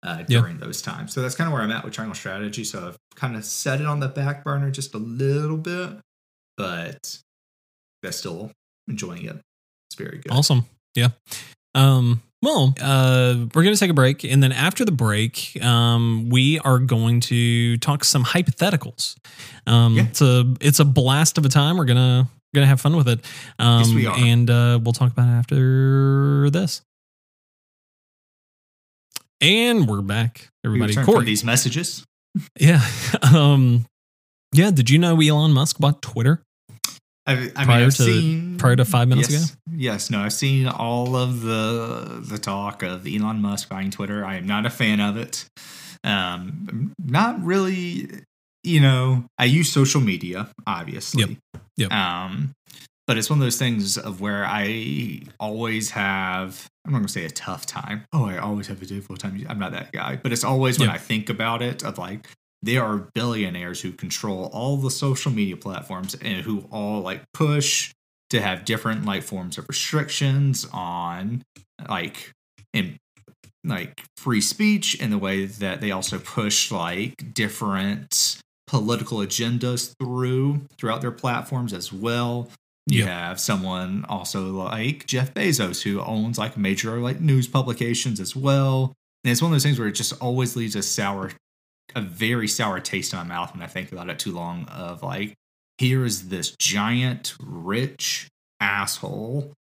[0.02, 0.40] uh, Yeah.
[0.40, 1.12] during those times.
[1.12, 2.64] So that's kind of where I'm at with Triangle Strategy.
[2.64, 5.98] So I've kind of set it on the back burner just a little bit,
[6.56, 7.18] but
[8.02, 8.52] I'm still
[8.88, 9.36] enjoying it.
[9.90, 10.32] It's very good.
[10.32, 10.64] Awesome.
[10.94, 11.08] Yeah.
[11.74, 14.24] Um, well, uh, we're going to take a break.
[14.24, 19.16] And then after the break, um, we are going to talk some hypotheticals.
[19.66, 20.04] Um, Yeah.
[20.04, 21.76] it's a, it's a blast of a time.
[21.76, 23.20] We're going to, going to have fun with it.
[23.58, 24.16] Um, Yes, we are.
[24.16, 26.82] and, uh, we'll talk about it after this.
[29.40, 30.94] And we're back, everybody.
[30.94, 31.24] from Corey.
[31.24, 32.04] these messages.
[32.58, 32.80] Yeah.
[33.34, 33.86] Um,
[34.52, 34.70] yeah.
[34.70, 36.42] Did you know Elon Musk bought Twitter?
[37.28, 40.32] I, I mean, Prior I've to- seen prior to five minutes yes, Yes, no, I've
[40.32, 44.24] seen all of the the talk of Elon Musk buying Twitter.
[44.24, 45.44] I am not a fan of it.
[46.04, 48.08] Um, not really.
[48.64, 51.38] You know, I use social media, obviously.
[51.76, 51.92] Yep.
[51.92, 52.52] Um,
[53.06, 56.66] but it's one of those things of where I always have.
[56.84, 58.04] I'm not gonna say a tough time.
[58.12, 59.44] Oh, I always have a difficult time.
[59.48, 60.94] I'm not that guy, but it's always when Yep.
[60.94, 62.26] I think about it of like
[62.62, 67.92] there are billionaires who control all the social media platforms and who all like push
[68.30, 71.42] to have different like forms of restrictions on
[71.88, 72.32] like
[72.72, 72.96] in
[73.64, 80.60] like free speech in the way that they also push like different political agendas through
[80.78, 82.48] throughout their platforms as well.
[82.86, 83.08] You Yep.
[83.08, 88.94] have someone also like Jeff Bezos who owns like major like news publications as well.
[89.24, 91.32] And it's one of those things where it just always leaves a sour,
[91.94, 94.66] a very sour taste in my mouth when I think about it too long.
[94.66, 95.34] Of like,
[95.78, 98.28] here is this giant, rich
[98.60, 99.52] asshole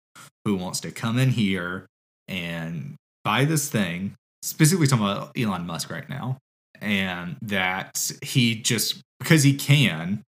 [0.45, 1.87] who wants to come in here
[2.29, 4.15] and buy this thing.
[4.43, 6.39] Specifically talking about Elon Musk right now,
[6.81, 10.23] and that he just because he can,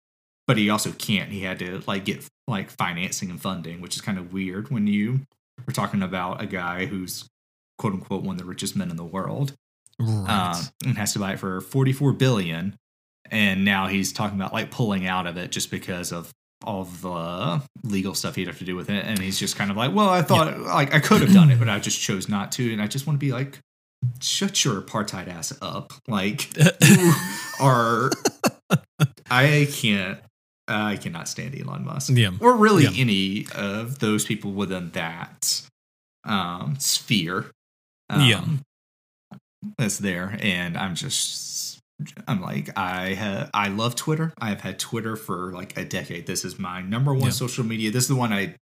[0.47, 1.31] but he also can't.
[1.31, 4.87] He had to like get like financing and funding, which is kind of weird when
[4.87, 5.21] you
[5.67, 7.25] are talking about a guy who's
[7.77, 9.53] quote unquote one of the richest men in the world
[9.99, 10.55] Right.
[10.55, 12.75] um, and has to buy it for 44 billion
[13.31, 16.31] and now he's talking about like pulling out of it just because of
[16.65, 19.77] all the legal stuff he'd have to do with it and he's just kind of
[19.77, 22.51] like well i thought like i could have done it but i just chose not
[22.51, 23.59] to and i just want to be like
[24.21, 27.13] shut your apartheid ass up like you
[27.61, 28.11] are
[29.29, 30.19] i can't
[30.67, 32.31] i cannot stand elon musk yeah.
[32.41, 32.91] or really Yeah.
[32.97, 35.61] any of those people within that
[36.27, 37.45] um, sphere.
[38.09, 38.43] Um, Yeah.
[39.77, 41.79] That's there, and I'm just,
[42.27, 44.33] I'm like, I have, I love Twitter.
[44.39, 46.27] I've had Twitter for like a decade.
[46.27, 47.29] This is my number one Yeah.
[47.31, 47.91] social media.
[47.91, 48.55] This is the one I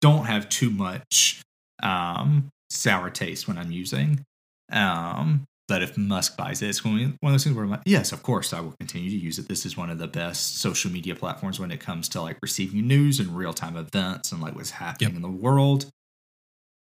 [0.00, 1.40] don't have too much
[1.82, 4.24] um, sour taste when I'm using.
[4.72, 7.64] Um, but if Musk buys it, it's going to be one of those things where
[7.64, 9.48] I'm like, yes, of course, I will continue to use it.
[9.48, 12.86] This is one of the best social media platforms when it comes to like receiving
[12.86, 15.16] news and real time events and like what's happening Yep.
[15.16, 15.86] in the world.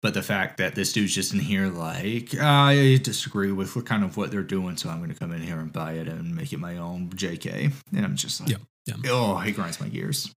[0.02, 4.04] But the fact that this dude's just in here, like, I disagree with what kind
[4.04, 6.36] of what they're doing, so I'm going to come in here and buy it and
[6.36, 7.72] make it my own JK.
[7.96, 8.96] And I'm just like, Yeah, yeah.
[9.12, 10.34] oh, he grinds my gears.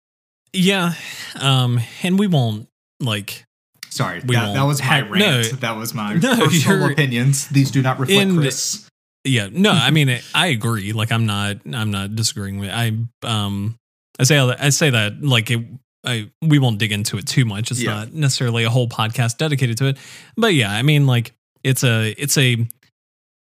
[0.52, 0.94] Yeah.
[1.40, 2.68] Um, and we won't
[3.00, 3.46] like
[3.90, 5.22] Sorry, We that, that was my hack- rant.
[5.22, 5.42] no.
[5.60, 7.48] that was my No, personal opinions.
[7.50, 8.88] These do not reflect In- Chris.
[9.26, 13.76] yeah no i mean i agree like i'm not i'm not disagreeing with i um
[14.18, 15.64] i say i say that like it
[16.04, 17.94] I, we won't dig into it too much it's Yeah.
[17.94, 19.98] not necessarily a whole podcast dedicated to it
[20.36, 21.34] but yeah i mean like
[21.64, 22.68] it's a it's a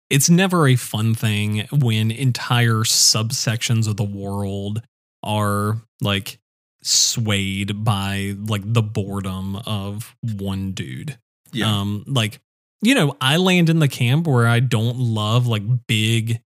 [0.09, 4.81] it's never a fun thing when entire subsections of the world
[5.23, 6.37] are like
[6.83, 11.17] swayed by like the boredom of one dude
[11.53, 11.79] Yeah.
[11.79, 12.39] um, like,
[12.81, 16.41] you know, I land in the camp where I don't love like big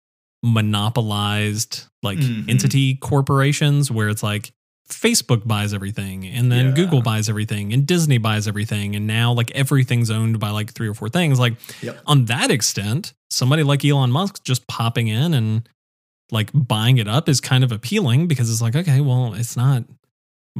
[0.42, 2.48] monopolized like Mhm.
[2.48, 4.52] entity corporations where it's like
[4.92, 6.72] Facebook buys everything and then Yeah.
[6.72, 10.88] Google buys everything and Disney buys everything and now like everything's owned by like three
[10.88, 11.38] or four things.
[11.38, 12.00] Like Yep.
[12.06, 15.68] on that extent, somebody like Elon Musk just popping in and
[16.30, 19.84] like buying it up is kind of appealing because it's like, okay, well, it's not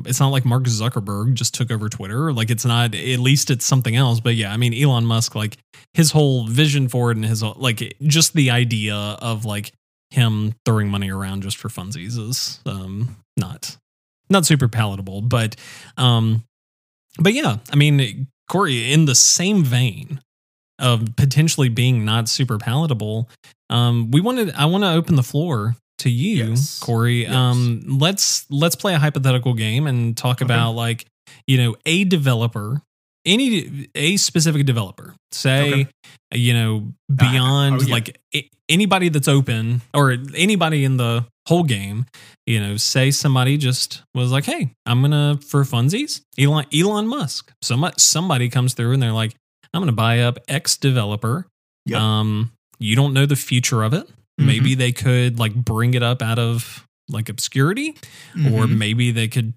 [0.07, 2.33] it's not like Mark Zuckerberg just took over Twitter.
[2.33, 4.21] Like it's not at least it's something else.
[4.21, 5.59] But yeah, I mean Elon Musk, like
[5.95, 9.73] his whole vision for it and his like just the idea of like
[10.11, 13.77] him throwing money around just for funsies is um not
[14.33, 15.21] not super palatable.
[15.23, 15.57] But
[15.97, 16.42] um
[17.18, 20.21] but yeah, I mean Corey, in the same vein
[20.79, 23.29] of potentially being not super palatable,
[23.71, 26.81] um, we wanted I want to open the floor to you, Yes.
[26.81, 27.23] Corey.
[27.23, 27.33] Yes.
[27.35, 30.45] Um, let's let's play a hypothetical game and talk Okay.
[30.45, 31.07] about like
[31.47, 32.83] you know a developer,
[33.25, 35.88] any a specific developer, say Okay.
[36.35, 37.92] you know Ah, beyond oh, yeah.
[37.95, 38.21] like
[38.68, 42.07] anybody that's open or anybody in the whole game.
[42.46, 47.52] You know, say somebody just was like, "Hey, I'm gonna for funsies." Elon Elon Musk.
[47.62, 49.35] Somebody somebody comes through and they're like,
[49.74, 51.46] "I'm gonna buy up X developer."
[51.87, 52.00] Yep.
[52.00, 54.07] Um, you don't know the future of it.
[54.07, 54.46] Mm-hmm.
[54.46, 57.90] Maybe they could like bring it up out of like obscurity,
[58.37, 58.76] or Mhm.
[58.78, 59.52] maybe they could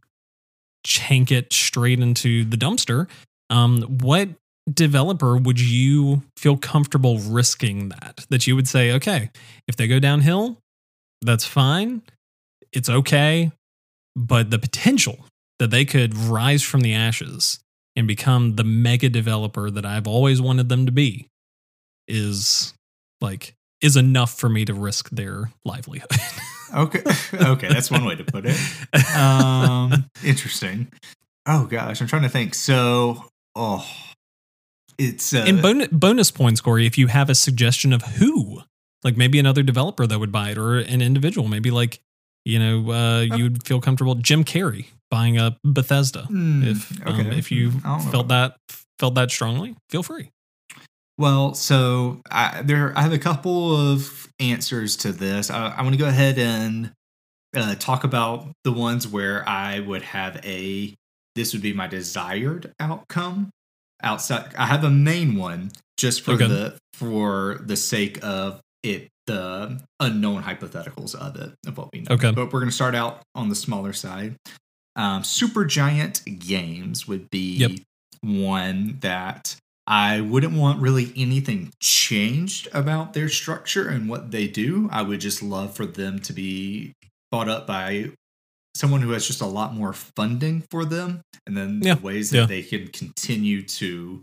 [0.86, 3.08] chank it straight into the dumpster.
[3.50, 4.30] Um, what
[4.72, 8.26] developer would you feel comfortable risking that?
[8.30, 9.30] That you would say, okay,
[9.68, 10.60] if they go downhill,
[11.26, 12.02] that's fine.
[12.72, 13.52] It's okay.
[14.16, 15.26] But the potential
[15.60, 17.60] that they could rise from the ashes
[17.96, 21.28] and become the mega developer that I've always wanted them to be
[22.08, 22.74] is
[23.22, 26.10] like is enough for me to risk their livelihood.
[26.74, 27.04] Okay.
[27.34, 28.58] Okay, that's one way to put it.
[29.16, 30.92] Um, interesting.
[31.46, 32.54] Oh gosh, I'm trying to think.
[32.54, 33.24] So,
[33.56, 33.88] oh,
[34.98, 38.62] it's uh, and bon- bonus points, Corey, if you have a suggestion of who,
[39.06, 42.00] like maybe another developer that would buy it, or an individual, maybe like
[42.44, 46.24] you know uh, you'd feel comfortable Jim Carrey buying a Bethesda.
[46.24, 48.58] hmm, If um, if you don't felt that
[49.00, 50.32] felt that strongly, feel free.
[51.18, 55.50] Well, so I, there, I have a couple of answers to this.
[55.50, 56.92] I, I want to go ahead and
[57.56, 60.94] uh, talk about the ones where I would have a.
[61.36, 63.50] This would be my desired outcome.
[64.04, 66.48] Outside, I have a main one just for Okay.
[66.48, 72.14] the for the sake of it the unknown hypotheticals of it of what we know.
[72.16, 72.32] Okay.
[72.32, 74.36] But we're gonna start out on the smaller side.
[74.96, 77.72] Um, Super Giant Games would be Yep.
[78.22, 79.56] one that
[79.88, 84.90] I wouldn't want really anything changed about their structure and what they do.
[84.92, 86.94] I would just love for them to be
[87.32, 88.12] bought up by
[88.76, 92.30] someone who has just a lot more funding for them and then Yeah, the ways
[92.32, 92.46] that yeah.
[92.46, 94.22] they can continue to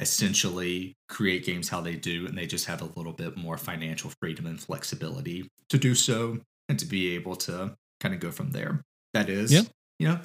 [0.00, 4.10] essentially create games how they do and they just have a little bit more financial
[4.20, 8.50] freedom and flexibility to do so and to be able to kind of go from
[8.52, 8.80] there
[9.14, 9.62] that is Yeah.
[9.98, 10.20] you know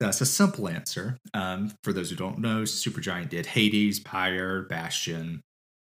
[0.00, 5.40] that's a simple answer um, for those who don't know supergiant did hades pyre bastion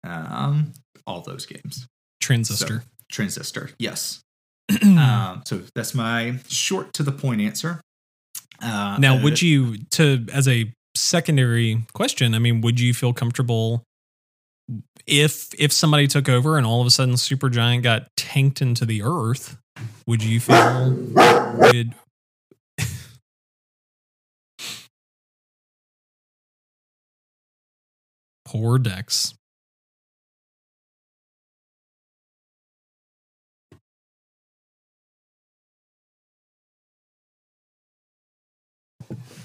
[0.05, 0.73] um,
[1.05, 1.87] all those games
[2.21, 2.83] Transistor.
[3.11, 4.21] transistor yes
[4.83, 7.81] um, so that's my short to the point answer
[8.63, 10.71] uh, now, uh, would you to as a
[11.11, 12.33] secondary question?
[12.33, 13.83] I mean, would you feel comfortable
[15.05, 19.03] if if somebody took over and all of a sudden Supergiant got tanked into the
[19.03, 19.57] earth?
[20.07, 20.91] Would you feel
[21.57, 21.93] would
[28.45, 29.33] poor Dex?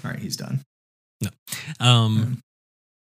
[0.05, 0.61] all right he's done
[1.79, 2.41] Um,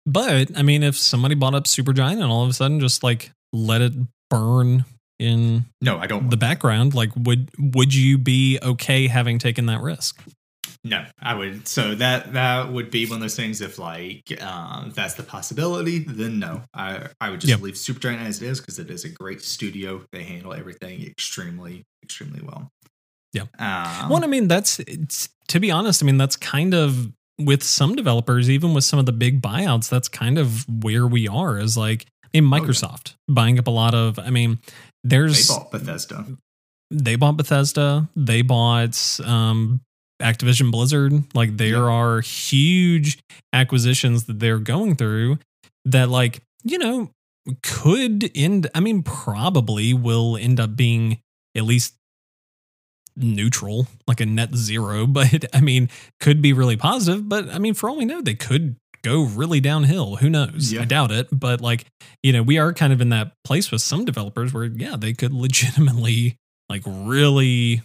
[0.05, 3.31] but I mean, if somebody bought up Supergiant and all of a sudden just like
[3.51, 3.93] let it
[4.29, 4.85] burn
[5.19, 9.81] in no i don't the background, like would would you be okay having taken that
[9.81, 10.21] risk?
[10.85, 11.65] No, I would.
[11.65, 13.61] So that that would be one of those things.
[13.61, 17.61] If like um, if that's the possibility, then no, I I would just Yep.
[17.61, 20.03] leave Supergiant as it is because it is a great studio.
[20.11, 22.69] They handle everything extremely extremely well.
[23.31, 23.43] Yeah.
[23.59, 26.03] Um, well, I mean, that's it's, to be honest.
[26.03, 29.89] I mean, that's kind of with some developers, even with some of the big buyouts.
[29.89, 31.57] That's kind of where we are.
[31.57, 32.63] Is like, I mean, Oh, yeah.
[32.63, 34.19] Microsoft buying up a lot of.
[34.19, 34.59] I mean,
[35.03, 36.25] there's they bought Bethesda.
[36.91, 39.81] they bought Bethesda, they bought um,
[40.21, 41.13] Activision Blizzard.
[41.35, 41.91] Like there Yeah.
[41.91, 43.19] are huge
[43.51, 45.39] acquisitions that they're going through
[45.85, 47.09] that, like you know,
[47.61, 48.69] could end.
[48.73, 51.19] I mean, probably will end up being
[51.55, 51.93] at least
[53.15, 55.05] neutral, like a net zero.
[55.13, 57.27] But I mean, could be really positive.
[57.29, 60.15] But I mean, for all we know, they could go really downhill.
[60.17, 60.71] Who knows?
[60.71, 60.81] Yeah.
[60.81, 61.27] I doubt it.
[61.31, 61.85] But like,
[62.23, 65.13] you know, we are kind of in that place with some developers where, yeah, they
[65.13, 66.35] could legitimately
[66.69, 67.81] like really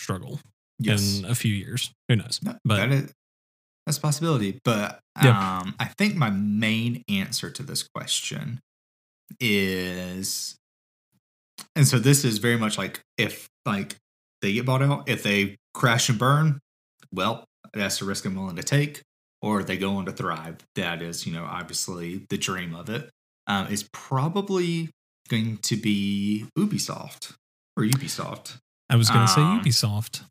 [0.00, 0.40] struggle
[0.78, 1.92] Yes, in a few years.
[2.08, 2.40] Who knows?
[2.42, 3.12] No, but- that is
[3.86, 4.58] that's a possibility.
[4.64, 5.58] But Yeah.
[5.60, 8.60] um, I think my main answer to this question
[9.40, 10.56] is,
[11.76, 13.96] and so this is very much like if like
[14.42, 16.58] they get bought out, if they crash and burn,
[17.12, 19.00] well, that's the risk I'm willing to take.
[19.40, 20.58] Or they go on to thrive.
[20.76, 23.08] That is, you know, obviously the dream of it.
[23.48, 24.90] Um, is probably
[25.28, 27.32] going to be Ubisoft
[27.76, 28.58] or Ubisoft.
[28.88, 30.22] I was going to say Um, Ubisoft.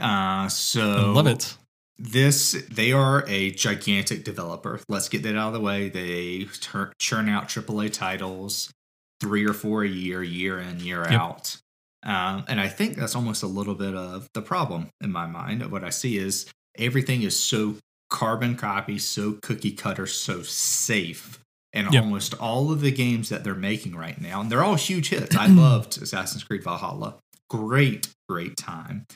[0.00, 1.56] Uh, so I love it.
[1.98, 6.92] this they are a gigantic developer let's get that out of the way they tur-
[6.98, 8.70] churn out aaa titles
[9.20, 11.20] three or four a year year in year Yep.
[11.20, 11.56] out
[12.04, 15.70] um, and i think that's almost a little bit of the problem in my mind.
[15.70, 16.46] What i see is
[16.78, 17.76] everything is so
[18.08, 21.38] carbon copy so cookie cutter so safe
[21.72, 22.02] and Yep.
[22.02, 24.40] almost all of the games that they're making right now.
[24.40, 25.36] And they're all huge hits.
[25.36, 27.16] I loved assassin's creed valhalla.
[27.48, 29.06] Great great time.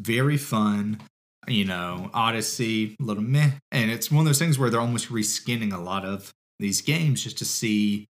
[0.00, 1.00] Very fun.
[1.48, 3.50] You know, Odyssey, a little meh.
[3.72, 7.22] And it's one of those things where they're almost reskinning a lot of these games
[7.22, 8.06] just to see,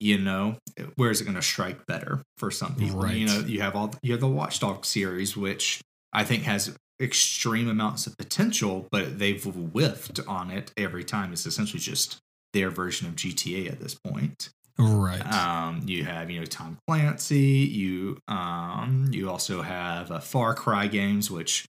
[0.00, 0.56] you know,
[0.96, 3.00] where is it going to strike better for some people.
[3.00, 3.16] Right.
[3.16, 5.80] You know, you have all you have the Watchdog series, which
[6.12, 11.32] I think has extreme amounts of potential, but they've whiffed on it every time.
[11.32, 12.18] It's essentially just
[12.52, 14.50] their version of GTA at this point.
[14.78, 15.20] Right.
[15.32, 17.38] Um, you have you know Tom Clancy.
[17.38, 21.64] You um, you also have uh, Far Cry games, which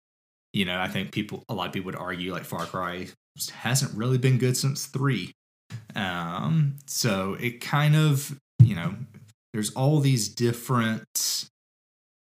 [0.51, 3.07] you know I think people a lot of people would argue like Far Cry
[3.53, 5.31] hasn't really been good since three.
[5.97, 8.95] Um, so it kind of you know
[9.53, 11.49] there's all these different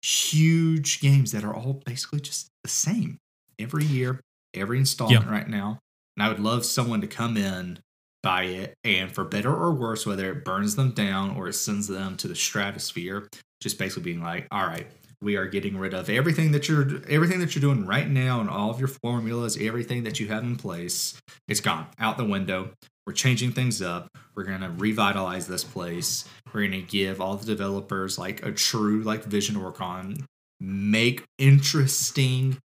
[0.01, 3.17] huge games that are all basically just the same
[3.57, 4.19] every year,
[4.53, 5.79] every installment right now.
[6.17, 7.79] And I would love someone to come in
[8.23, 11.87] buy it and for better or worse whether it burns them down or it sends
[11.87, 13.27] them to the stratosphere
[13.61, 14.87] just basically being like all right
[15.21, 18.49] we are getting rid of everything that you're everything that you're doing right now and
[18.49, 22.71] all of your formulas everything that you have in place it's gone out the window
[23.05, 27.35] we're changing things up we're going to revitalize this place we're going to give all
[27.35, 30.15] the developers like a true like vision to work on
[30.59, 32.57] make interesting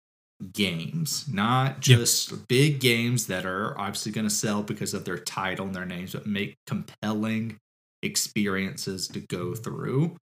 [0.53, 1.81] games, not Yep.
[1.81, 5.85] just big games that are obviously going to sell because of their title and their
[5.85, 7.57] names, but make compelling
[8.03, 10.15] experiences to go through.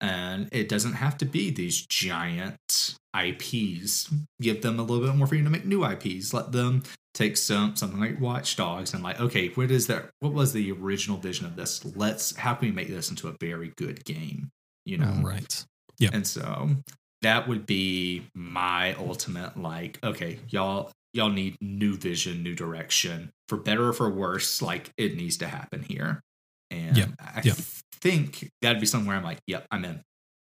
[0.00, 4.12] And it doesn't have to be these giant IPs.
[4.40, 6.32] Give them a little bit more freedom to make new IPs.
[6.32, 6.82] Let them
[7.12, 10.10] take some something like Watch Dogs and like, okay, what is that?
[10.20, 11.84] What was the original vision of this?
[11.96, 14.50] Let's how can we make this into a very good game?
[14.86, 15.64] You know, right?
[15.98, 16.10] Yeah.
[16.12, 16.70] And so
[17.22, 23.56] that would be my ultimate like, okay, y'all y'all need new vision, new direction, for
[23.58, 24.62] better or for worse.
[24.62, 26.22] Like it needs to happen here.
[26.70, 27.06] And Yeah.
[27.18, 27.54] I Yeah.
[28.02, 30.02] Think that'd be somewhere I'm like, yep, I'm in.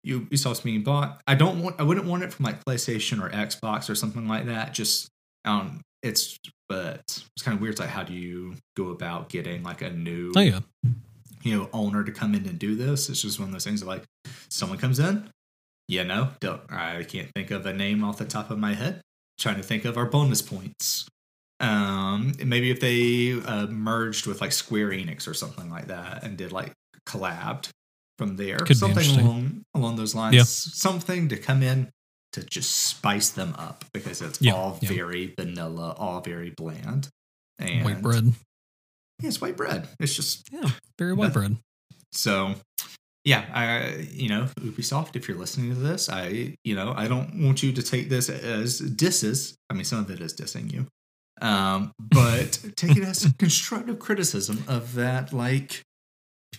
[0.02, 1.20] You Ubisoft's being bought.
[1.26, 1.78] I don't want.
[1.78, 4.72] I wouldn't want it from like PlayStation or Xbox or something like that.
[4.72, 5.08] Just
[5.44, 6.38] um, it's
[6.68, 7.72] but it's kind of weird.
[7.72, 10.60] It's like, how do you go about getting like a new Oh yeah.
[11.42, 13.10] you know owner to come in and do this?
[13.10, 13.82] It's just one of those things.
[13.82, 14.04] Of like
[14.48, 15.28] someone comes in.
[15.86, 16.62] Yeah, no, don't.
[16.70, 19.02] I can't think of a name off the top of my head.
[19.38, 21.08] Trying to think of our bonus points.
[21.58, 26.38] Um, maybe if they uh, merged with like Square Enix or something like that and
[26.38, 26.72] did like
[27.06, 27.68] collabed
[28.18, 30.34] from there, Could something along along those lines.
[30.36, 30.42] Yeah.
[30.44, 31.90] Something to come in
[32.32, 34.88] to just spice them up because it's Yeah, all yeah.
[34.90, 37.08] very vanilla, all very bland.
[37.58, 38.32] And White bread.
[39.20, 39.88] Yeah, it's white bread.
[39.98, 40.70] It's just Yeah.
[40.98, 41.56] Very white bread.
[42.12, 42.54] so
[43.24, 47.42] yeah, I you know, Ubisoft, if you're listening to this, I you know, I don't
[47.44, 49.56] want you to take this as disses.
[49.70, 50.86] I mean some of it is dissing you.
[51.42, 55.82] Um, but take it as constructive criticism of that like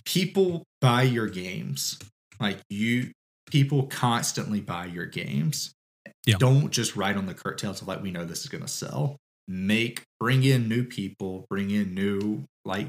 [0.06, 1.97] people buy your games.
[2.39, 3.12] Like you
[3.49, 5.74] people constantly buy your games.
[6.26, 6.38] Yeah.
[6.39, 9.18] Don't just ride on the curtails of like we know this is gonna sell.
[9.47, 12.88] Make bring in new people, bring in new like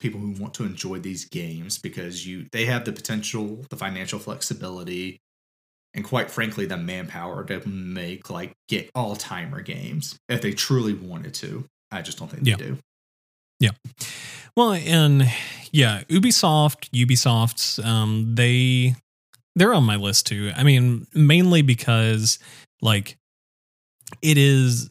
[0.00, 4.18] people who want to enjoy these games because you they have the potential, the financial
[4.18, 5.18] flexibility,
[5.94, 10.92] and quite frankly, the manpower to make like get all timer games if they truly
[10.92, 11.64] wanted to.
[11.90, 12.56] I just don't think Yeah.
[12.56, 12.78] they do.
[13.60, 13.70] Yeah.
[14.56, 15.28] Well, and
[15.74, 18.94] yeah, Ubisoft, Ubisoft, um, they
[19.56, 20.52] they're on my list too.
[20.56, 22.38] I mean, mainly because
[22.80, 23.16] like
[24.22, 24.90] it is.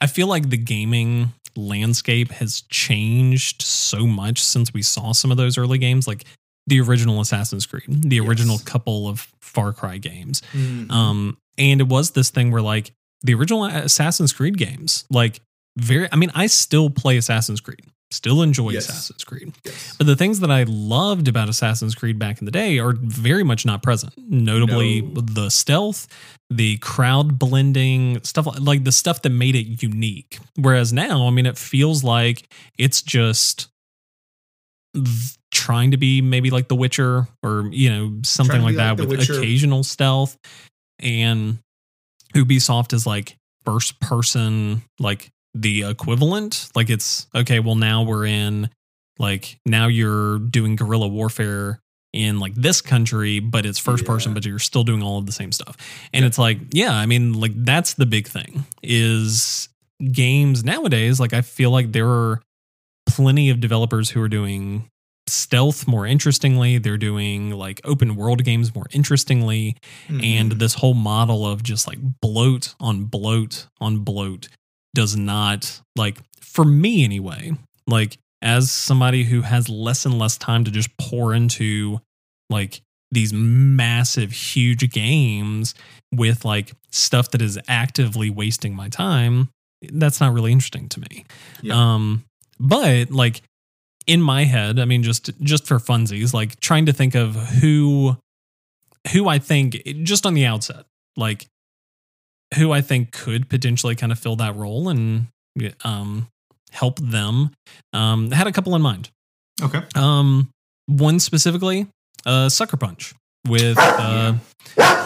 [0.00, 5.36] I feel like the gaming landscape has changed so much since we saw some of
[5.36, 6.24] those early games, like
[6.66, 8.64] the original Assassin's Creed, the original Yes.
[8.64, 10.42] couple of Far Cry games.
[10.52, 10.90] Mm-hmm.
[10.90, 12.92] Um, and it was this thing where like
[13.22, 15.40] the original Assassin's Creed games, like
[15.78, 18.88] very, I mean, I still play Assassin's Creed, still enjoy Yes.
[18.88, 19.52] Assassin's Creed.
[19.64, 19.94] Yes.
[19.98, 23.42] But the things that I loved about Assassin's Creed back in the day are very
[23.44, 24.12] much not present.
[24.16, 25.20] Notably, No.
[25.20, 26.06] the stealth,
[26.50, 30.38] the crowd blending stuff, like- like the stuff that made it unique.
[30.56, 32.48] Whereas now, I mean, it feels like
[32.78, 33.68] it's just
[35.50, 39.20] trying to be maybe like The Witcher or you know something like that like with
[39.28, 40.36] occasional stealth.
[41.00, 41.58] And
[42.34, 46.68] Ubisoft is like first person, like the equivalent.
[46.74, 47.60] Like it's okay.
[47.60, 48.70] Well, now we're in
[49.18, 51.78] like now you're doing guerrilla warfare
[52.12, 55.32] in like this country, but it's first person, but you're still doing all of the
[55.32, 55.76] same stuff.
[56.12, 59.68] And it's like, yeah, I mean, like that's the big thing is
[60.12, 61.18] games nowadays.
[61.18, 62.40] Like I feel like there are
[63.06, 64.88] plenty of developers who are doing
[65.26, 66.78] stealth more interestingly.
[66.78, 69.76] They're doing like open world games more interestingly
[70.08, 70.58] and Mhm.
[70.58, 74.48] this whole model of just like bloat on bloat on bloat
[74.94, 77.52] does not like for me anyway
[77.86, 82.00] like as somebody who has less and less time to just pour into
[82.50, 82.80] like
[83.10, 85.74] these massive huge games
[86.12, 89.48] with like stuff that is actively wasting my time
[89.92, 91.24] that's not really interesting to me
[91.62, 91.74] Yeah.
[91.94, 92.24] um
[92.60, 93.42] but like
[94.06, 98.16] in my head i mean just just for funsies like trying to think of who
[99.12, 101.46] who I think just on the outset, like
[102.54, 105.26] who I think could potentially kind of fill that role and
[105.84, 106.28] um,
[106.70, 107.50] help them.
[107.92, 109.10] Um, had a couple in mind.
[109.62, 109.82] okay.
[109.94, 110.50] Um,
[110.86, 111.86] one specifically,
[112.26, 113.14] uh, Sucker Punch
[113.48, 114.34] with uh,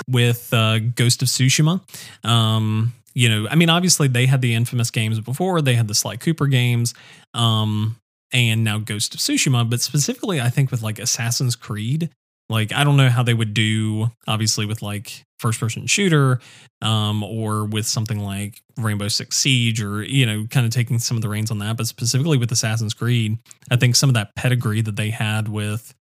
[0.09, 1.81] with uh, Ghost of Tsushima.
[2.27, 5.61] Um, you know, I mean, obviously they had the infamous games before.
[5.61, 6.95] They had the Sly Cooper games,
[7.35, 7.97] um,
[8.33, 9.69] and now Ghost of Tsushima.
[9.69, 12.11] But specifically, I think with like Assassin's Creed,
[12.49, 16.41] like I don't know how they would do, obviously with like first person shooter,
[16.83, 21.17] um, or with something like Rainbow Six Siege, or you know, kind of taking some
[21.17, 21.77] of the reins on that.
[21.77, 23.39] But specifically with Assassin's Creed,
[23.71, 25.95] I think some of that pedigree that they had with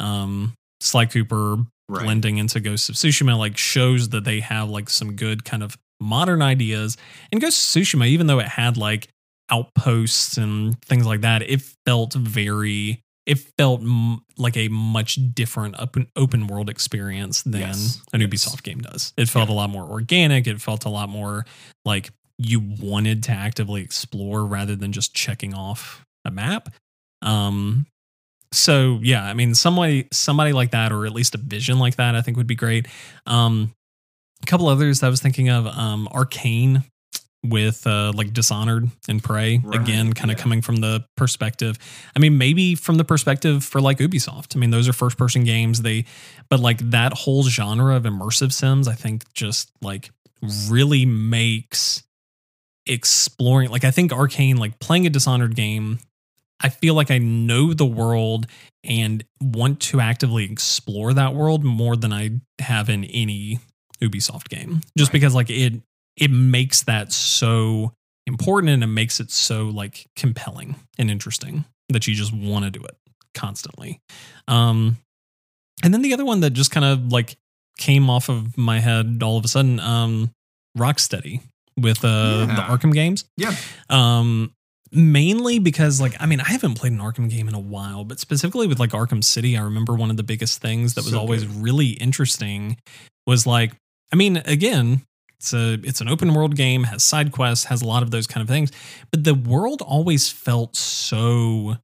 [0.00, 2.04] um, Sly Cooper Right.
[2.04, 5.76] blending into Ghost of Tsushima like shows that they have like some good kind of
[6.00, 6.96] modern ideas.
[7.30, 9.08] And Ghost of Tsushima, even though it had like
[9.50, 13.02] outposts and things like that, it felt very.
[13.24, 18.20] It felt m- like a much different open open world experience than Yes, an.
[18.20, 19.12] Ubisoft game does.
[19.16, 20.46] It felt a lot more organic.
[20.46, 21.46] It felt a lot more
[21.84, 26.68] like you wanted to actively explore rather than just checking off a map.
[27.20, 27.86] Um,
[28.50, 32.14] so yeah, I mean, somebody somebody like that, or at least a vision like that,
[32.16, 32.88] I think would be great.
[33.26, 33.72] Um,
[34.42, 36.84] a couple others I was thinking of, um, Arkane
[37.44, 40.42] with uh, like Dishonored and Prey Right, again, kind of yeah.
[40.42, 41.76] coming from the perspective.
[42.14, 44.54] I mean, maybe from the perspective for like Ubisoft.
[44.54, 45.82] I mean, those are first person games.
[45.82, 46.04] They,
[46.48, 50.10] but like that whole genre of immersive sims, I think just like
[50.68, 52.04] really makes
[52.86, 53.70] exploring.
[53.70, 55.98] Like I think Arkane, like playing a Dishonored game,
[56.60, 58.46] I feel like I know the world
[58.84, 63.58] and want to actively explore that world more than I have in any
[64.00, 64.80] Ubisoft game.
[64.96, 65.12] Just Right.
[65.14, 65.74] because like it
[66.16, 67.92] it makes that so
[68.26, 72.70] important and it makes it so like compelling and interesting that you just want to
[72.70, 72.96] do it
[73.34, 73.98] constantly.
[74.48, 74.98] Um
[75.82, 77.36] and then the other one that just kind of like
[77.78, 80.30] came off of my head all of a sudden um
[80.78, 81.40] Rocksteady
[81.76, 83.24] with uh the Arkham games.
[83.36, 83.54] Yeah.
[83.90, 84.52] Um,
[84.92, 88.20] mainly because like I mean I haven't played an Arkham game in a while, but
[88.20, 91.18] specifically with like Arkham City, I remember one of the biggest things that was So
[91.18, 91.56] always good.
[91.62, 92.76] really interesting
[93.26, 93.72] was like
[94.12, 95.02] I mean again
[95.42, 98.28] it's a it's an open world game has side quests has a lot of those
[98.28, 98.70] kind of things
[99.10, 101.76] but the world always felt so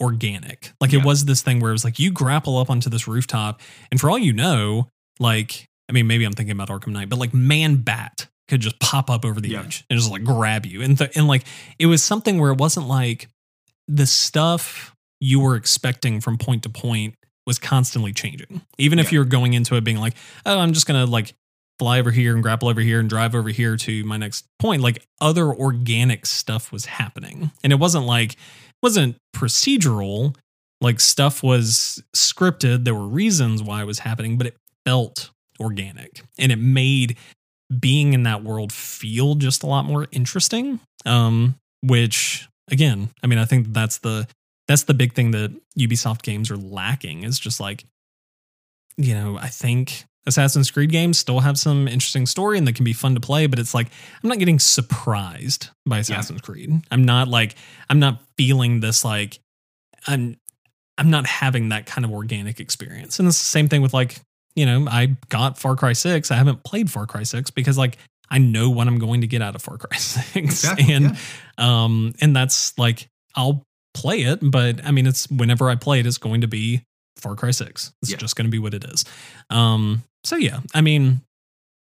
[0.00, 0.98] organic like Yeah.
[1.00, 4.00] it was this thing where it was like you grapple up onto this rooftop and
[4.00, 4.88] for all you know
[5.20, 8.78] like I mean maybe I'm thinking about Arkham Knight but like man bat could just
[8.80, 9.60] pop up over the Yeah.
[9.62, 11.44] edge and just like grab you and th- and like
[11.78, 13.28] it was something where it wasn't like
[13.86, 17.14] the stuff you were expecting from point to point
[17.46, 18.60] was constantly changing.
[18.76, 21.32] Even if you're going into it being like, oh, I'm just gonna like
[21.78, 24.82] fly over here and grapple over here and drive over here to my next point,
[24.82, 27.50] like other organic stuff was happening.
[27.62, 28.36] And it wasn't like
[28.82, 30.36] wasn't procedural,
[30.80, 32.84] like stuff was scripted.
[32.84, 36.22] There were reasons why it was happening, but it felt organic.
[36.38, 37.16] And it made
[37.78, 40.80] being in that world feel just a lot more interesting.
[41.04, 44.26] Um, which again, I mean, I think that's the
[44.66, 47.84] that's the big thing that Ubisoft games are lacking is just like,
[48.96, 52.84] you know, I think Assassin's Creed games still have some interesting story and they can
[52.84, 53.88] be fun to play, but it's like
[54.22, 56.82] I'm not getting surprised by Assassin's Creed.
[56.90, 57.54] I'm not like
[57.88, 59.38] I'm not feeling this like
[60.06, 60.36] I'm
[60.98, 63.18] I'm not having that kind of organic experience.
[63.18, 64.20] And it's the same thing with like,
[64.56, 66.30] you know, I got Far Cry 6.
[66.30, 67.96] I haven't played Far Cry 6 because like
[68.28, 70.36] I know what I'm going to get out of Far Cry 6.
[70.36, 71.16] Exactly, and
[71.58, 71.84] yeah.
[71.84, 73.62] um and that's like I'll
[73.94, 76.82] play it, but I mean it's whenever I play it it's going to be
[77.20, 77.92] Far Cry 6.
[78.02, 78.16] It's Yeah.
[78.18, 79.04] just going to be what it is.
[79.50, 81.20] Um so yeah, I mean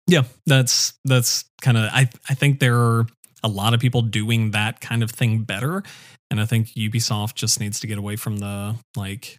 [0.06, 3.06] yeah, that's that's kind of I I think there are
[3.42, 5.82] a lot of people doing that kind of thing better
[6.30, 9.38] and I think Ubisoft just needs to get away from the like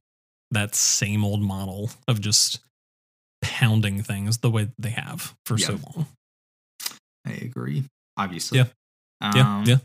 [0.52, 2.60] that same old model of just
[3.42, 6.08] pounding things the way they have for so long.
[7.26, 7.86] I agree.
[8.18, 8.58] Obviously.
[8.60, 8.66] Yeah.
[9.36, 9.78] Yeah, Um, yeah.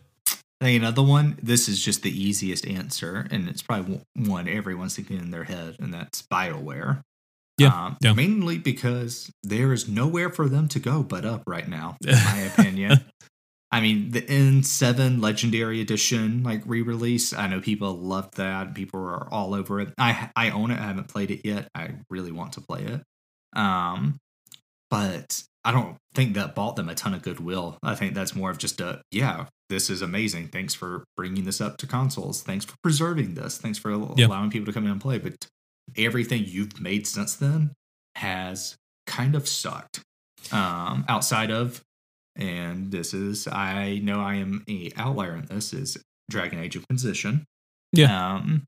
[0.60, 1.38] I think another one.
[1.42, 5.44] This is just the easiest answer, and it's probably one- one everyone's thinking in their
[5.44, 7.02] head, and that's Bioware.
[7.58, 8.12] Yeah, Um, yeah.
[8.12, 12.38] Mainly because there is nowhere for them to go but up right now, in my
[12.54, 13.00] opinion.
[13.72, 17.32] I mean, the N7 Legendary Edition, like re-release.
[17.32, 18.74] I know people loved that.
[18.74, 19.92] People are all over it.
[19.98, 20.78] I I own it.
[20.78, 21.68] I haven't played it yet.
[21.74, 23.02] I really want to play it.
[23.58, 24.18] Um,
[24.90, 27.78] but I don't think that bought them a ton of goodwill.
[27.82, 30.48] I think that's more of just a yeah, this is amazing.
[30.48, 32.42] Thanks for bringing this up to consoles.
[32.42, 33.58] Thanks for preserving this.
[33.58, 34.26] Thanks for Yeah.
[34.26, 35.18] allowing people to come in and play.
[35.18, 35.46] But
[35.96, 37.72] everything you've made since then
[38.16, 40.00] has kind of sucked.
[40.52, 41.82] Um, outside of,
[42.36, 45.96] and this is I know I am a outlier in this is
[46.30, 47.44] Dragon Age Inquisition.
[47.92, 48.34] Yeah.
[48.36, 48.64] Um,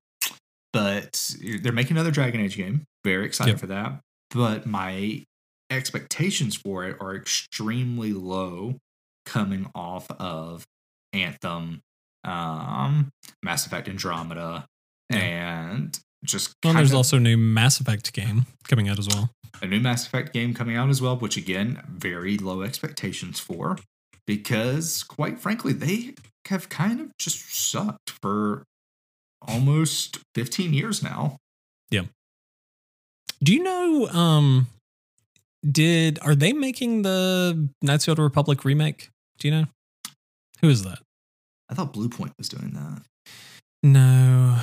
[0.72, 2.84] but they're making another Dragon Age game.
[3.04, 3.60] Very excited Yep.
[3.60, 4.00] for that.
[4.30, 5.24] But my
[5.70, 8.78] expectations for it are extremely low
[9.26, 10.64] coming off of
[11.12, 11.80] Anthem,
[12.24, 13.10] um,
[13.42, 14.66] Mass Effect Andromeda,
[15.10, 15.18] Yeah.
[15.18, 19.08] and just Well, kind there's of also a new Mass Effect game coming out as
[19.08, 19.30] well.
[19.62, 23.78] a new Mass Effect game coming out as well, which again, very low expectations for
[24.26, 26.14] because quite frankly, they
[26.46, 28.64] have kind of just sucked for
[29.42, 31.36] almost 15 years now.
[31.90, 32.04] Yeah.
[33.42, 34.66] Do you know um
[35.68, 39.10] did are they making the Knights of the Republic remake?
[39.38, 39.64] Do you know?
[40.60, 40.98] Who is that?
[41.70, 43.02] I thought Bluepoint was doing that.
[43.82, 44.56] No.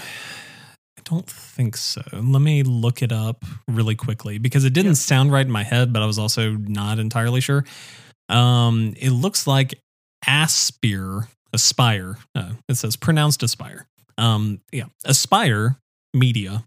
[0.97, 2.01] I don't think so.
[2.13, 4.95] Let me look it up really quickly because it didn't Yeah.
[4.95, 7.63] sound right in my head, but I was also not entirely sure.
[8.29, 9.75] Um, it looks like
[10.27, 12.17] Aspire, Aspire.
[12.33, 13.85] Uh, it says pronounced Aspire.
[14.17, 15.77] Um, yeah, Aspyr
[16.13, 16.63] Media,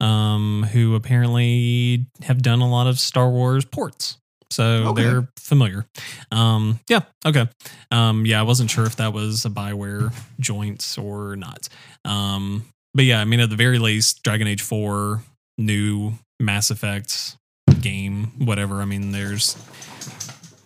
[0.00, 4.16] um, who apparently have done a lot of Star Wars ports.
[4.50, 5.02] So Okay.
[5.02, 5.86] they're familiar.
[6.32, 7.48] Um, yeah, okay.
[7.90, 11.68] Um, yeah, I wasn't sure if that was a Bioware joints or not.
[12.04, 15.22] Um, but yeah, I mean, at the very least, Dragon Age 4,
[15.58, 17.36] new Mass Effect
[17.80, 18.80] game, whatever.
[18.82, 19.56] I mean, there's,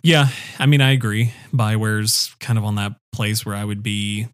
[0.01, 0.27] yeah,
[0.59, 1.33] I mean, I agree.
[1.53, 4.27] Bioware's kind of on that place where I would be,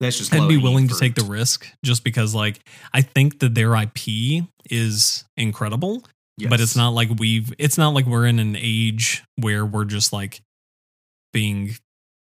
[0.00, 2.60] That's just I'd be willing to take the risk just because, like,
[2.92, 6.04] I think that their IP is incredible,
[6.38, 10.12] but it's not like we've, it's not like we're in an age where we're just
[10.12, 10.40] like
[11.32, 11.74] being,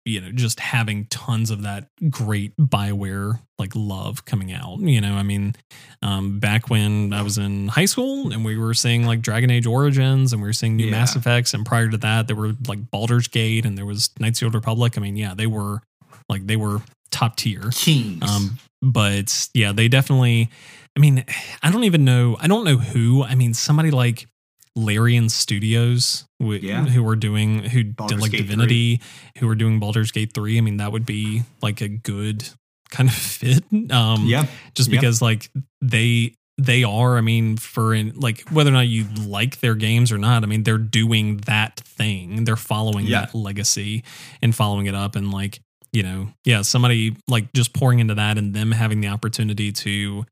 [0.06, 4.80] you know, just having tons of that great Bioware like love coming out.
[4.80, 5.54] You know, I mean,
[6.02, 9.66] um, back when I was in high school and we were seeing like Dragon Age
[9.68, 10.92] Origins and we were seeing new Yeah.
[10.92, 14.38] Mass Effects, and prior to that, there were like Baldur's Gate and there was Knights
[14.38, 14.98] of the Old Republic.
[14.98, 15.82] I mean, yeah, they were
[16.30, 16.82] like they were
[17.12, 17.70] top tier.
[17.74, 18.24] Kings.
[18.28, 20.50] Um, but yeah, they definitely.
[20.98, 21.24] I mean,
[21.62, 22.36] I don't even know.
[22.40, 23.24] I don't know who.
[23.24, 24.28] I mean, somebody like
[24.76, 26.86] Larian Studios, who, Yeah.
[26.86, 29.02] who were doing who Baldur's did like Gate Divinity,
[29.38, 30.58] who were doing Baldur's Gate three.
[30.58, 32.48] I mean, that would be like a good
[32.90, 33.64] kind of fit.
[33.92, 34.48] Um, yeah.
[34.76, 35.00] just Yeah.
[35.00, 35.50] because like
[35.82, 40.12] they they are i mean for in like whether or not you like their games
[40.12, 43.22] or not i mean they're doing that thing they're following Yeah.
[43.28, 44.04] that legacy
[44.42, 45.62] and following it up and like
[45.92, 50.26] you know yeah somebody like just pouring into that and them having the opportunity to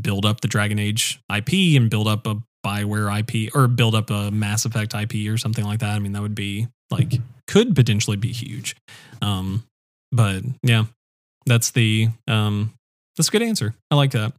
[0.00, 4.10] build up the dragon age ip and build up a bioware ip or build up
[4.10, 7.74] a mass effect ip or something like that i mean that would be like could
[7.74, 8.76] potentially be huge
[9.20, 9.62] um
[10.12, 10.84] but yeah
[11.46, 12.72] that's the um
[13.16, 13.74] that's a good answer.
[13.90, 14.32] I like that.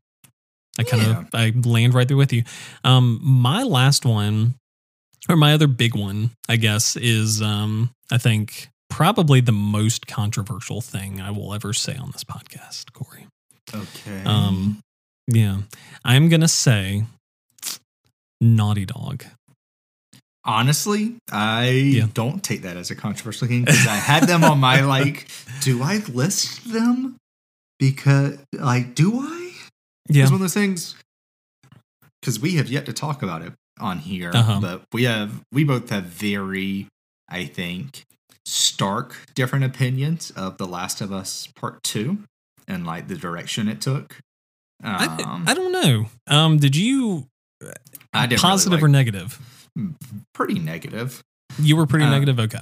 [0.79, 2.43] I kind of I land right there with you.
[2.83, 4.55] Um, my last one,
[5.29, 10.79] or my other big one, I guess, is um, I think probably the most controversial
[10.79, 13.25] thing I will ever say on this podcast, Corey.
[13.73, 14.23] Okay.
[14.23, 14.79] Um,
[15.27, 15.61] yeah,
[16.05, 17.03] I'm gonna say
[18.39, 19.25] Naughty Dog.
[20.45, 22.07] Honestly, I Yeah.
[22.13, 25.27] don't take that as a controversial thing because I had them on my like.
[25.61, 27.15] Do I list them?
[27.79, 29.53] Because like, do I?
[30.09, 30.95] Yeah, It's one of those things.
[32.21, 34.59] Because we have yet to talk about it on here, Uh-huh.
[34.61, 36.87] but we have we both have very,
[37.29, 38.03] I think,
[38.45, 42.19] stark different opinions of The Last of Us Part Two
[42.67, 44.17] and like the direction it took.
[44.83, 46.07] I, Um, I don't know.
[46.27, 47.27] Um, did you
[48.13, 49.39] I didn't positive really or negative?
[50.33, 51.21] pretty negative.
[51.59, 52.39] You were pretty Uh, negative.
[52.39, 52.59] Okay.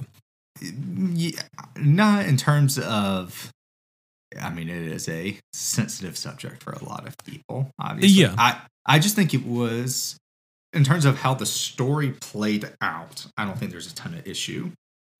[0.60, 1.42] Yeah,
[1.76, 3.50] not in terms of.
[4.40, 7.70] I mean, it is a sensitive subject for a lot of people.
[7.78, 8.34] Obviously, Yeah.
[8.38, 10.16] I I just think it was
[10.72, 13.26] in terms of how the story played out.
[13.36, 14.70] I don't think there's a ton of issue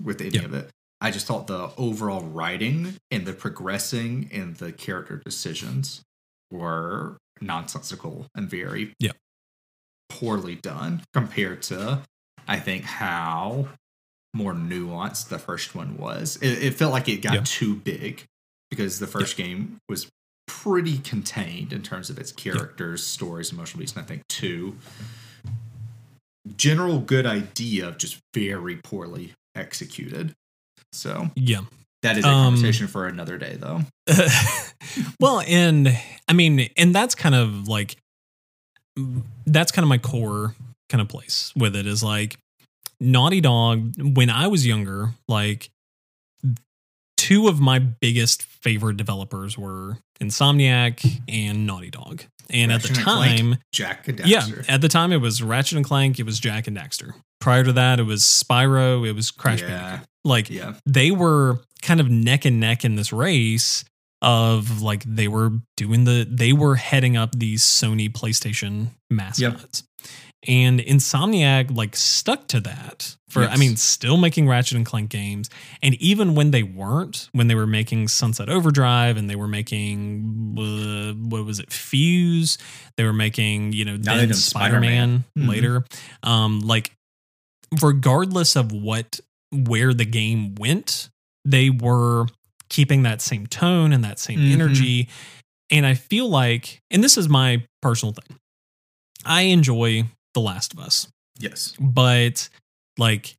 [0.03, 0.45] with any Yeah.
[0.45, 0.71] of it.
[1.01, 6.03] I just thought the overall writing and the progressing and the character decisions
[6.51, 9.13] were nonsensical and very Yeah.
[10.09, 12.03] poorly done compared to
[12.49, 13.69] I think how
[14.35, 16.37] more nuanced the first one was.
[16.43, 18.25] It, it felt like it got too big
[18.71, 20.09] because the first game was
[20.49, 24.77] pretty contained in terms of its characters, stories, emotional beats, and I think two
[26.57, 30.35] general good idea of just very poorly executed.
[30.93, 31.63] So Yeah.
[32.03, 33.83] that is a Um, conversation for another day, though.
[35.21, 35.97] well, and
[36.29, 37.97] I mean, and that's kind of like
[39.47, 40.55] that's kind of my core
[40.91, 42.37] kind of place with it is like
[43.01, 43.95] Naughty Dog.
[44.17, 45.71] When I was younger, like
[47.33, 53.07] two of my biggest favorite developers were Insomniac and Naughty Dog, and at the Ratchet
[53.07, 56.39] and time, Jak and yeah, at the time it was Ratchet and Clank, it was
[56.39, 57.13] Jak and Daxter.
[57.41, 59.69] Prior to that, it was Spyro, it was Crash Yeah.
[59.69, 60.09] Bandicoot.
[60.25, 63.85] Like yeah, they were kind of neck and neck in this race
[64.21, 69.83] of like they were doing the they were heading up these Sony PlayStation mascots.
[70.49, 75.49] And Insomniac like stuck to that for I mean still making Ratchet and Clank games
[75.83, 80.57] and even when they weren't when they were making Sunset Overdrive and they were making
[80.59, 82.59] uh, what was it Fuse
[82.97, 85.47] they were making you know Now then Spider-Man, Spider-Man.
[85.47, 85.49] Mhm.
[85.49, 85.85] later
[86.25, 86.91] um like
[87.81, 89.21] regardless of what
[89.51, 91.09] where the game went,
[91.45, 92.27] they were
[92.69, 94.53] keeping that same tone and that same Mhm.
[94.53, 95.09] energy.
[95.71, 98.37] And I feel like, and this is my personal thing,
[99.25, 100.05] I enjoy
[100.35, 101.09] The Last of Us,
[101.39, 102.49] yes, but
[102.99, 103.35] like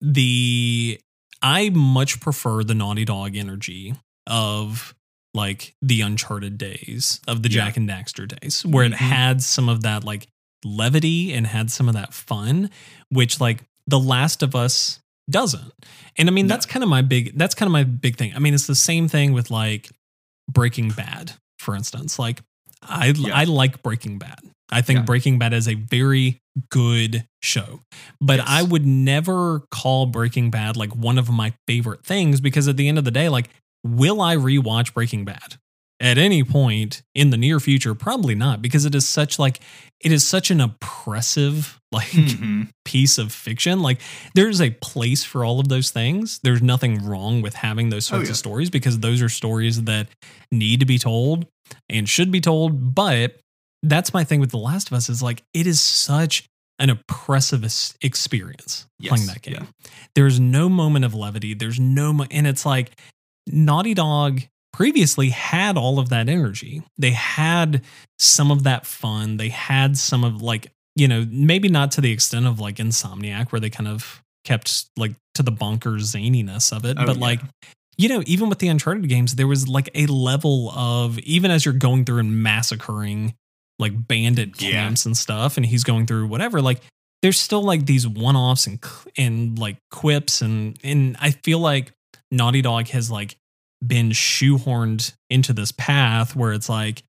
[0.00, 0.98] the,
[1.42, 3.94] I much prefer the Naughty Dog energy
[4.26, 4.94] of
[5.34, 7.66] like the Uncharted days, of the Yeah.
[7.66, 8.96] Jak and Daxter days, where it Mhm.
[8.96, 10.26] had some of that like
[10.64, 12.70] levity and had some of that fun,
[13.10, 14.98] which like The Last of Us
[15.30, 15.72] doesn't.
[16.16, 16.54] And I mean, No.
[16.54, 18.34] that's kind of my big that's kind of my big thing.
[18.34, 19.90] I mean, it's the same thing with like
[20.50, 22.18] Breaking Bad, for instance.
[22.18, 22.42] Like
[22.82, 23.34] I Yeah.
[23.34, 24.40] I like Breaking Bad.
[24.72, 25.04] I think Yeah.
[25.04, 26.38] Breaking Bad is a very
[26.70, 27.80] good show.
[28.20, 28.46] But Yes.
[28.48, 32.88] I would never call Breaking Bad like one of my favorite things because at the
[32.88, 33.50] end of the day, like,
[33.84, 35.56] will I rewatch Breaking Bad?
[36.02, 39.60] at any point in the near future probably not because it is such like
[40.00, 42.68] it is such an oppressive like Mhm.
[42.86, 44.00] piece of fiction like
[44.34, 48.16] there's a place for all of those things there's nothing wrong with having those Oh,
[48.16, 48.32] sorts yeah.
[48.32, 50.08] of stories because those are stories that
[50.50, 51.46] need to be told
[51.90, 53.38] and should be told but
[53.82, 56.46] that's my thing with the last of us is like it is such
[56.78, 59.90] an oppressive es- experience playing that game yeah.
[60.14, 62.92] there's no moment of levity there's no mo- and it's like
[63.46, 64.40] naughty dog
[64.72, 67.82] previously had all of that energy they had
[68.18, 72.12] some of that fun they had some of like you know maybe not to the
[72.12, 76.84] extent of like insomniac where they kind of kept like to the bonkers zaniness of
[76.84, 77.20] it Oh, but yeah.
[77.22, 77.40] like
[77.98, 81.64] you know even with the uncharted games there was like a level of even as
[81.64, 83.34] you're going through and massacring
[83.80, 84.70] like bandit Yeah.
[84.72, 86.80] camps and stuff and he's going through whatever like
[87.22, 88.78] there's still like these one-offs and
[89.16, 91.92] and like quips and and I feel like
[92.30, 93.36] Naughty Dog has like
[93.86, 97.02] been shoehorned into this path where it's like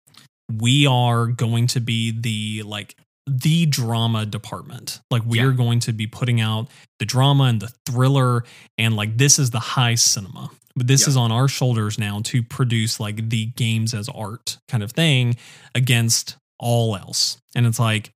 [0.52, 2.96] we are going to be the like
[3.28, 5.00] the drama department.
[5.12, 5.46] Like we Yeah.
[5.46, 6.70] are going to be putting out
[7.00, 8.44] the drama and the thriller
[8.78, 10.50] and like this is the high cinema.
[10.76, 11.10] But this Yeah.
[11.10, 15.36] is on our shoulders now to produce like the games as art kind of thing
[15.76, 17.38] against all else.
[17.56, 18.12] And it's like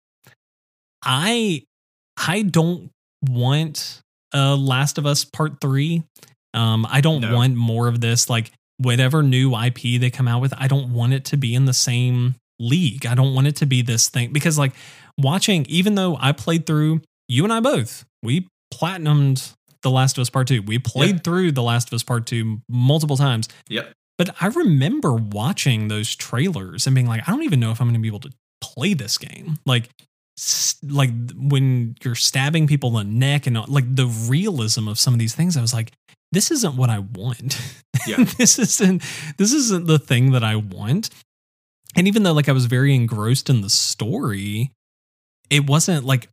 [1.03, 1.63] I
[2.17, 2.89] I don't
[3.27, 4.01] want
[4.33, 6.03] uh Last of Us Part 3.
[6.53, 7.35] Um I don't No.
[7.35, 11.13] want more of this like whatever new IP they come out with, I don't want
[11.13, 13.05] it to be in the same league.
[13.05, 14.73] I don't want it to be this thing because like
[15.17, 20.21] watching even though I played through you and I both, we platinumed The Last of
[20.21, 20.61] Us Part 2.
[20.61, 21.21] We played Yeah.
[21.23, 23.47] through The Last of Us Part 2 multiple times.
[23.69, 23.91] Yep.
[24.18, 27.88] But I remember watching those trailers and being like, I don't even know if I'm
[27.88, 29.57] going to be able to play this game.
[29.66, 29.89] Like,
[30.84, 35.13] like when you're stabbing people in the neck and all- like the realism of some
[35.13, 35.91] of these things, I was like,
[36.32, 37.59] this isn't what I want.
[38.07, 38.24] Yeah.
[38.38, 39.01] this isn't
[39.38, 41.09] this isn't the thing that I want.
[41.95, 44.70] And even though like I was very engrossed in the story,
[45.49, 46.30] it wasn't like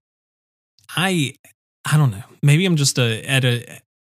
[0.95, 1.35] I
[1.91, 2.25] I don't know.
[2.43, 3.65] Maybe I'm just a at a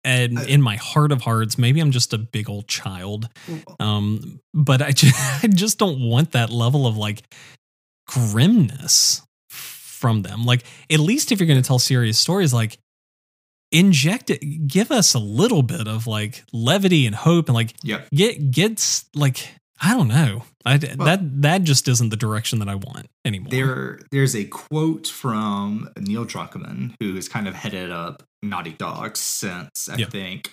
[0.04, 3.28] and I- in my heart of hearts, maybe I'm just a big old child.
[3.78, 7.22] Um, but I just, I just don't want that level of like
[8.06, 10.44] grimness from them.
[10.44, 12.78] Like, at least if you're going to tell serious stories, like
[13.72, 18.08] inject it, give us a little bit of like levity and hope, and like Yep.
[18.12, 19.48] get gets like
[19.82, 20.44] I don't know.
[20.66, 23.50] I Well- that that just isn't the direction that I want anymore.
[23.50, 29.16] There, there's a quote from Neil Druckmann, who has kind of headed up Naughty Dog
[29.16, 30.06] since I Yeah.
[30.06, 30.50] think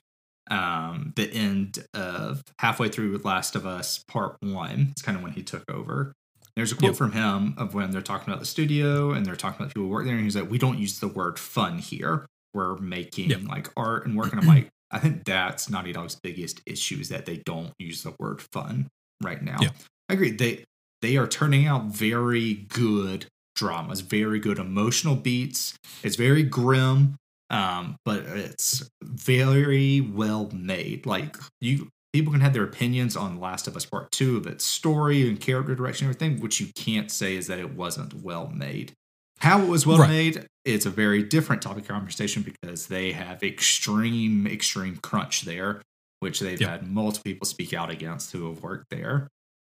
[0.50, 4.88] um, the end of halfway through Last of Us Part One.
[4.92, 6.14] It's kind of when he took over.
[6.56, 6.96] There's a quote Yep.
[6.98, 9.90] from him of when they're talking about the studio and they're talking about people who
[9.90, 12.26] work there, and he's like, "We don't use the word fun here.
[12.54, 13.42] We're making Yep.
[13.44, 17.10] like art and work." And I'm like, I think that's Naughty Dog's biggest issue is
[17.10, 18.88] that they don't use the word fun
[19.22, 19.58] right now.
[20.10, 20.32] I agree.
[20.32, 20.64] They
[21.02, 23.26] they are turning out very good
[23.56, 25.74] dramas, very good emotional beats.
[26.04, 27.18] It's very grim,
[27.50, 31.06] um, but it's very well made.
[31.06, 34.66] Like you, people can have their opinions on Last of Us Part Two of its
[34.66, 36.42] story and character direction, and everything.
[36.42, 38.94] Which you can't say is that it wasn't well made.
[39.40, 40.10] How it was well Right.
[40.10, 45.82] made, it's a very different topic of conversation because they have extreme, extreme crunch there,
[46.22, 46.70] which they've Yep.
[46.70, 49.28] had multiple people speak out against who have worked there.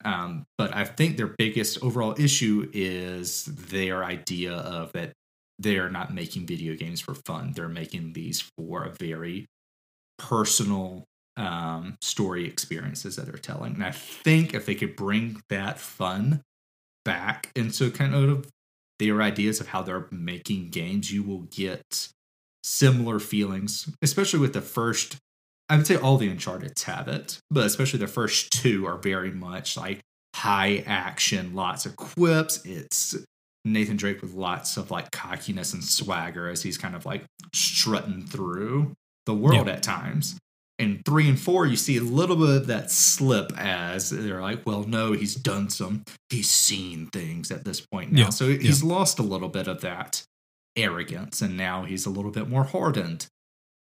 [0.02, 5.12] Um, but I think their biggest overall issue is their idea of that
[5.60, 7.52] they're not making video games for fun.
[7.54, 9.46] They're making these for a very
[10.18, 11.04] personal
[11.36, 13.74] um, story experiences that they're telling.
[13.74, 16.40] And I think if they could bring that fun
[17.04, 18.48] back into kind of
[18.98, 22.08] their ideas of how they're making games, you will get
[22.64, 25.16] similar feelings, especially with the first.
[25.68, 29.30] I would say all the Uncharted have it, but especially the first two are very
[29.30, 30.00] much like
[30.34, 32.64] high action, lots of quips.
[32.64, 33.14] It's
[33.64, 38.26] Nathan Drake with lots of like cockiness and swagger as he's kind of like strutting
[38.26, 38.92] through
[39.26, 39.74] the world Yeah.
[39.74, 40.38] at times.
[40.78, 44.64] In three and four, you see a little bit of that slip as they're like,
[44.64, 48.20] well, no, he's done some, he's seen things at this point now.
[48.22, 50.22] Yeah, So he's lost a little bit of that
[50.76, 53.26] arrogance and now he's a little bit more hardened.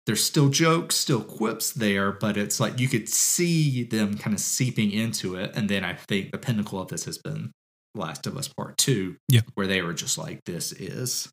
[0.07, 4.39] There's still jokes, still quips there, but it's like you could see them kind of
[4.41, 5.51] seeping into it.
[5.57, 7.51] And then I think the pinnacle of this has been
[7.97, 9.41] Last of Us Part 2, Yeah.
[9.55, 11.29] where they were just like, this is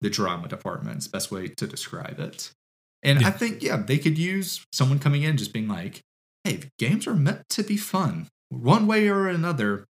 [0.00, 2.50] the drama department's best way to describe it.
[3.02, 3.28] And Yeah.
[3.28, 6.00] I think, yeah, they could use someone coming in just being like,
[6.44, 9.84] hey, games are meant to be fun, one way or another.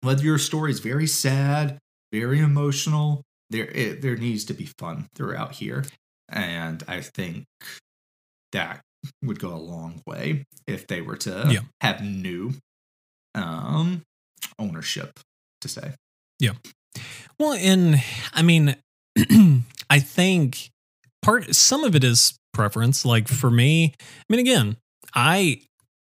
[0.00, 1.78] Whether your story is very sad,
[2.12, 5.84] very emotional, there it, there needs to be fun throughout here,
[6.28, 7.44] and I think
[8.52, 8.80] that
[9.22, 11.60] would go a long way if they were to Yeah.
[11.80, 12.54] have new
[13.34, 14.02] um
[14.58, 15.18] ownership
[15.62, 15.94] to say.
[16.38, 16.52] Yeah.
[17.38, 18.02] Well, and
[18.32, 18.76] I mean,
[19.90, 20.70] I think
[21.22, 23.04] part some of it is preference.
[23.04, 24.76] Like for me, I mean, again,
[25.14, 25.62] I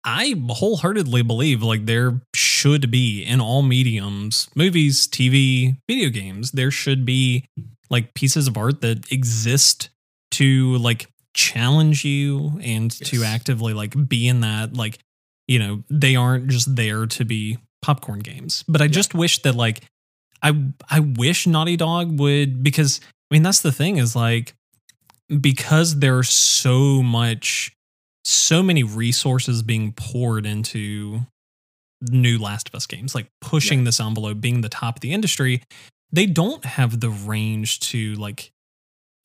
[0.05, 6.71] I wholeheartedly believe like there should be in all mediums, movies, TV, video games, there
[6.71, 7.47] should be
[7.91, 9.91] like pieces of art that exist
[10.33, 14.99] to like challenge you and to actively like be in that like
[15.49, 19.55] you know they aren't just there to be popcorn games but i just wish that
[19.55, 19.83] like
[20.43, 20.53] i
[20.91, 24.55] i wish naughty dog would because i mean that's the thing is like
[25.41, 27.73] because there's so much
[28.25, 31.21] so many resources being poured into
[32.11, 33.85] new last of us games like pushing Yeah.
[33.87, 35.63] this envelope being the top of the industry
[36.13, 38.51] they don't have the range to like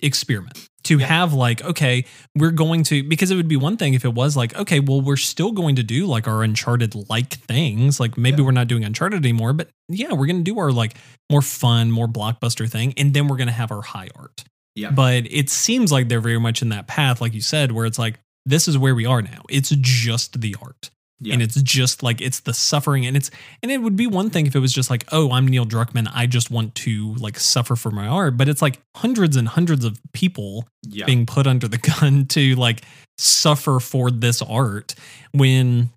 [0.02, 1.06] experiment to Yeah.
[1.08, 4.36] have like okay we're going to because it would be one thing if it was
[4.36, 8.38] like okay well we're still going to do like our uncharted like things like maybe
[8.42, 8.46] Yeah.
[8.46, 10.96] we're not doing uncharted anymore but yeah we're going to do our like
[11.32, 14.44] more fun more blockbuster thing and then we're going to have our high art
[14.76, 14.92] Yeah.
[14.92, 18.00] but it seems like they're very much in that path like you said where it's
[18.00, 20.90] like this is where we are now it's just the art
[21.20, 21.34] Yeah.
[21.34, 23.32] and it's just like it's the suffering and it's
[23.64, 26.08] and it would be one thing if it was just like oh i'm neil druckmann
[26.14, 29.84] i just want to like suffer for my art but it's like hundreds and hundreds
[29.84, 31.06] of people yeah.
[31.06, 32.84] being put under the gun to like
[33.18, 34.94] suffer for this art
[35.32, 35.90] when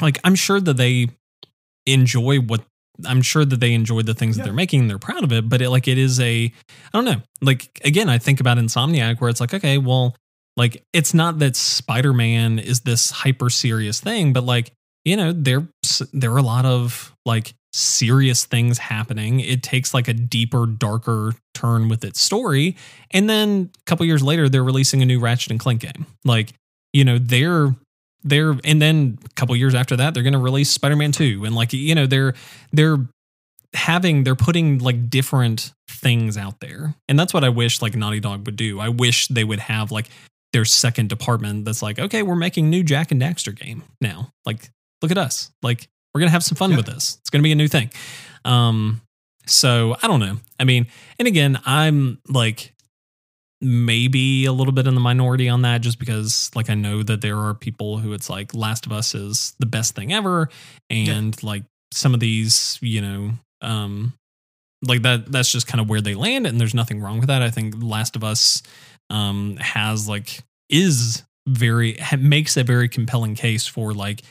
[0.00, 1.08] like i'm sure that they
[1.84, 2.64] enjoy what
[3.04, 5.46] i'm sure that they enjoy the things that they're making and they're proud of it
[5.46, 6.52] but it like it is a i
[6.94, 10.16] don't know like again i think about insomniac where it's like okay well
[10.56, 14.72] like it's not that spider-man is this hyper serious thing but like
[15.04, 15.66] you know there
[16.12, 19.40] there are a lot of like serious things happening.
[19.40, 22.76] It takes like a deeper darker turn with its story.
[23.10, 26.06] And then a couple years later they're releasing a new ratchet and clank game.
[26.24, 26.52] Like
[26.92, 27.74] you know they're
[28.22, 31.54] they're and then a couple years after that they're going to release spider-man 2 and
[31.54, 32.34] like you know they're
[32.72, 32.98] they're
[33.74, 36.94] having they're putting like different things out there.
[37.08, 38.78] And that's what i wish like naughty dog would do.
[38.78, 40.08] I wish they would have like
[40.54, 44.30] their second department that's like okay we're making new jak and daxter game now.
[44.46, 44.70] Like
[45.02, 45.50] look at us.
[45.62, 46.78] Like we're gonna have some fun Yeah.
[46.78, 47.18] with this.
[47.20, 47.90] It's gonna be a new thing.
[48.46, 49.02] Um
[49.46, 50.38] so i don't know.
[50.58, 50.86] I mean
[51.18, 52.72] and again i'm like
[53.60, 57.20] maybe a little bit in the minority on that just because like i know that
[57.22, 60.48] there are people who it's like last of us is the best thing ever.
[60.90, 63.30] And like some of these you know
[63.60, 64.12] um
[64.86, 67.40] like that that's just kind of where they land and there's nothing wrong with that.
[67.42, 68.62] I think last of us
[69.10, 70.40] um has like
[70.70, 74.22] is very ha- makes a very compelling case for like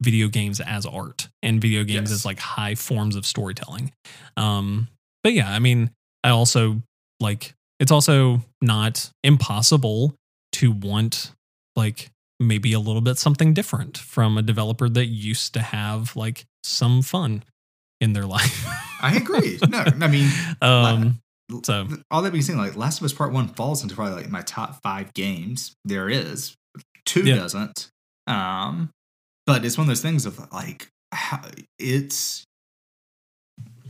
[0.00, 2.20] video games as art and video games Yes.
[2.20, 3.92] as like high forms of storytelling
[4.36, 4.88] um
[5.22, 5.90] but yeah i mean
[6.24, 6.82] i also
[7.20, 10.14] like it's also not impossible
[10.52, 11.32] to want
[11.76, 12.10] like
[12.40, 17.02] maybe a little bit something different from a developer that used to have like some
[17.02, 17.44] fun
[18.00, 18.66] in their life
[19.04, 19.58] I agree.
[19.68, 20.28] No, I mean,
[20.62, 21.20] um
[21.64, 24.30] so all that being said, like Last of Us Part One falls into probably like
[24.30, 26.54] my top five games there is.
[27.04, 27.36] Two Yeah.
[27.36, 27.90] doesn't.
[28.26, 28.90] Um,
[29.46, 31.42] but it's one of those things of like how,
[31.78, 32.44] it's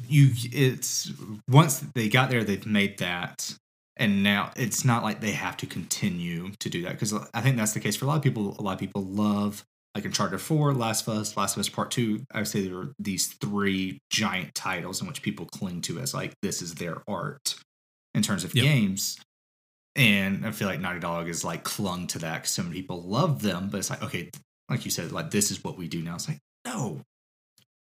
[0.08, 0.30] you.
[0.52, 1.10] It's
[1.48, 3.54] once they got there, they've made that,
[3.96, 7.56] and now it's not like they have to continue to do that because I think
[7.56, 8.56] that's the case for a lot of people.
[8.58, 9.64] A lot of people love
[9.94, 12.24] like Uncharted Four, Last of Us, Last of Us Part Two.
[12.32, 16.14] I would say there are these three giant titles in which people cling to as
[16.14, 17.54] like this is their art
[18.14, 18.64] in terms of Yep.
[18.64, 19.18] games.
[19.94, 23.02] And I feel like Naughty Dog is like clung to that because so many people
[23.02, 24.30] love them, but it's like okay,
[24.70, 26.14] like you said, like this is what we do now.
[26.14, 27.02] It's like no,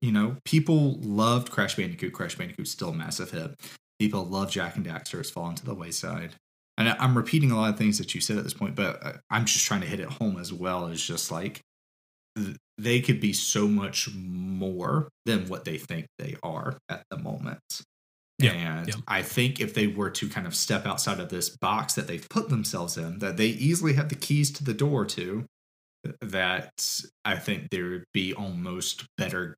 [0.03, 2.13] you know, people loved Crash Bandicoot.
[2.13, 3.55] Crash Bandicoot's still a massive hit.
[3.99, 5.21] People love Jak and Daxter.
[5.21, 6.35] It's fallen to the wayside.
[6.77, 9.13] And I'm repeating a lot of things that you said at this point, but uh,
[9.31, 11.61] I'm just trying to hit it home as well as just like
[12.79, 17.61] they could be so much more than what they think they are at the moment.
[18.39, 18.95] Yeah, and yeah.
[19.07, 22.29] I think if they were to kind of step outside of this box that they've
[22.29, 25.45] put themselves in, that they easily have the keys to the door to,
[26.21, 26.73] that
[27.25, 29.57] I think there would be almost better.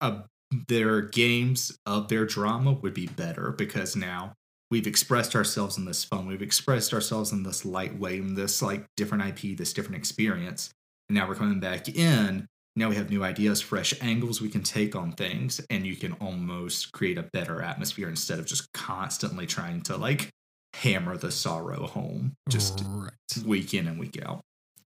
[0.00, 0.22] Uh,
[0.68, 4.32] their games of their drama would be better because now
[4.70, 8.86] we've expressed ourselves in this fun, we've expressed ourselves in this lightweight, in this like
[8.96, 10.70] different IP, this different experience.
[11.08, 12.46] And now we're coming back in.
[12.76, 16.12] Now we have new ideas, fresh angles we can take on things, and you can
[16.14, 20.28] almost create a better atmosphere instead of just constantly trying to like
[20.74, 23.10] hammer the sorrow home just right.
[23.44, 24.42] week in and week out.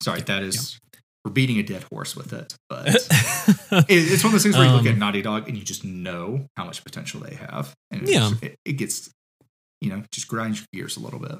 [0.03, 0.79] Sorry, that is
[1.25, 4.67] we're beating a dead horse with it, but it, it's one of those things where
[4.67, 7.73] you look at Um, Naughty Dog and you just know how much potential they have,
[7.91, 8.27] and Yeah.
[8.27, 9.11] it's- it, it gets
[9.81, 11.39] you know just grinds your gears a little bit.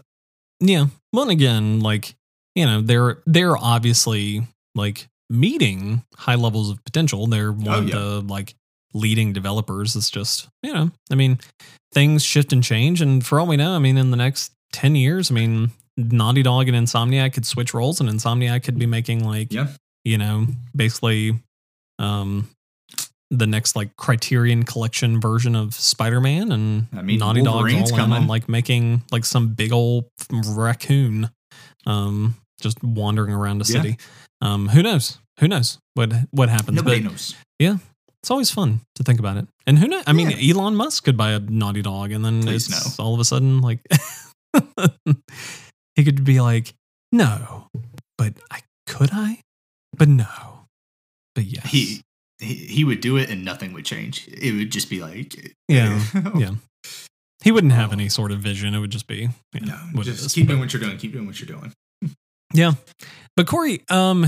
[0.59, 0.87] Yeah.
[1.13, 2.15] Well, and again, like
[2.57, 7.27] you know, they're they're obviously like meeting high levels of potential.
[7.27, 7.95] They're one Oh, of yeah.
[7.95, 8.55] the like
[8.95, 9.97] leading developers.
[9.97, 11.39] It's just, you know, I mean,
[11.93, 13.01] things shift and change.
[13.01, 16.43] And for all we know, I mean, in the next 10 years, I mean, Naughty
[16.43, 19.69] Dog and Insomniac could switch roles and Insomniac could be making like, Yeah.
[20.05, 21.39] you know, basically
[21.99, 22.49] um
[23.31, 28.01] the next like Criterion collection version of Spider-Man and I mean, Naughty Dog's Wolverine's all
[28.05, 30.05] in on like making like some big old
[30.49, 31.31] raccoon
[31.87, 33.83] um just wandering around the Yeah.
[33.83, 33.97] city.
[34.41, 35.19] Um who knows?
[35.41, 36.77] Who knows what what happens?
[36.77, 37.35] Nobody but knows.
[37.59, 37.77] Yeah,
[38.23, 39.47] it's always fun to think about it.
[39.67, 40.05] And who knows?
[40.07, 40.55] I mean, Yeah.
[40.55, 43.61] Elon Musk could buy a Naughty Dog and then Please it's all of a sudden
[43.61, 43.81] like
[45.97, 46.75] he could be like,
[47.11, 47.69] "No,
[48.19, 49.41] but I could I?
[49.97, 50.27] But no.
[51.35, 52.03] But yes." He,
[52.39, 54.27] he he would do it and nothing would change.
[54.29, 56.03] It would just be like Yeah,
[56.37, 56.55] yeah.
[57.45, 57.95] He wouldn't have Oh.
[57.95, 58.75] any sort of vision.
[58.75, 60.97] It would just be you know, No, just keep doing what you're doing.
[60.99, 61.73] Keep doing what you're doing.
[63.37, 64.27] But Corey, um,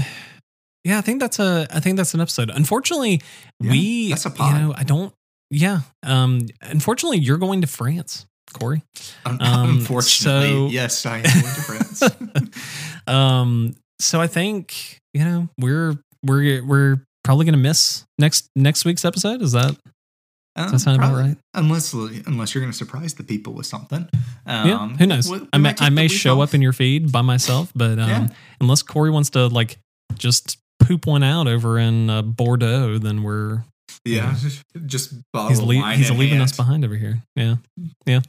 [0.85, 2.51] yeah, I think that's a, I think that's an episode.
[2.51, 3.20] Unfortunately,
[3.61, 5.12] Yeah, we, that's a you know, I don't,
[5.51, 5.81] yeah.
[6.03, 8.83] Um, unfortunately, you're going to France, Corey.
[9.27, 12.03] Um, Unfortunately, so- yes, I am going to France.
[13.07, 15.95] um, so I think you know we're
[16.25, 19.41] we're we're probably gonna miss next next week's episode.
[19.41, 19.77] Is that
[20.57, 21.36] Um, that sound about right?
[21.55, 24.09] Unless unless you're going to surprise the people with something.
[24.46, 24.74] yeah?
[24.80, 25.28] Um, Who knows?
[25.28, 26.50] we- we I may I may show off.
[26.50, 28.28] up in your feed by myself, but um, Yeah.
[28.61, 29.78] unless Corey wants to like
[30.16, 33.64] just poop one out over in uh, Bordeaux, then we're
[34.05, 34.36] yeah,
[34.86, 37.20] just bottle he's of lea- wine he's in leaving us behind over here.
[37.36, 37.57] Yeah,
[38.07, 38.20] yeah.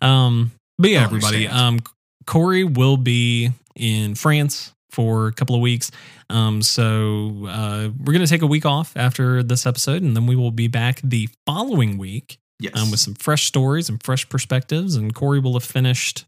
[0.00, 1.48] Um, but yeah, everybody.
[1.48, 1.80] Um,
[2.26, 5.90] Corey will be in France for a couple of weeks.
[6.30, 10.36] Um, so uh, we're gonna take a week off after this episode, and then we
[10.36, 14.94] will be back the following week Yes, um, with some fresh stories and fresh perspectives.
[14.94, 16.26] And Corey will have finished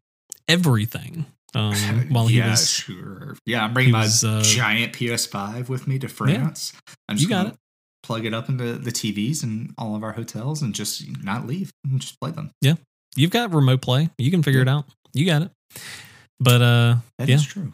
[0.49, 1.75] everything um,
[2.09, 2.69] while he yeah, was.
[2.71, 3.37] sure.
[3.47, 6.73] Yeah, I'm bringing my was, uh, giant PS5 with me to France.
[7.09, 7.57] I'm just You got gonna
[8.03, 11.71] Plug it up into the TVs in all of our hotels and just not leave
[11.91, 12.51] and just play them.
[12.61, 12.75] Yeah,
[13.17, 14.11] you've got remote play.
[14.19, 14.85] You can figure it out.
[15.15, 15.51] You got it.
[16.39, 17.37] But uh, That Yeah.
[17.37, 17.73] is true.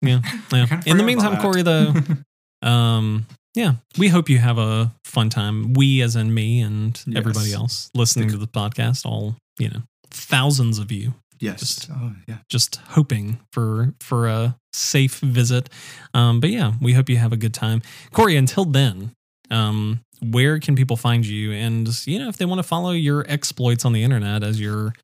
[0.00, 0.20] Yeah,
[0.52, 0.80] yeah.
[0.86, 1.92] In the meantime, Corey, though,
[2.62, 5.74] um, yeah, we hope you have a fun time.
[5.74, 7.16] We, as in me and Yes.
[7.16, 11.60] everybody else listening to the podcast, all you know, thousands of you, yes.
[11.60, 12.38] Just- oh, yeah.
[12.48, 15.68] just hoping for for a safe visit.
[16.14, 18.36] Um, but yeah, we hope you have a good time, Corey.
[18.36, 19.12] Until then,
[19.50, 21.52] um, where can people find you?
[21.52, 24.94] And you know, if they want to follow your exploits on the internet as you're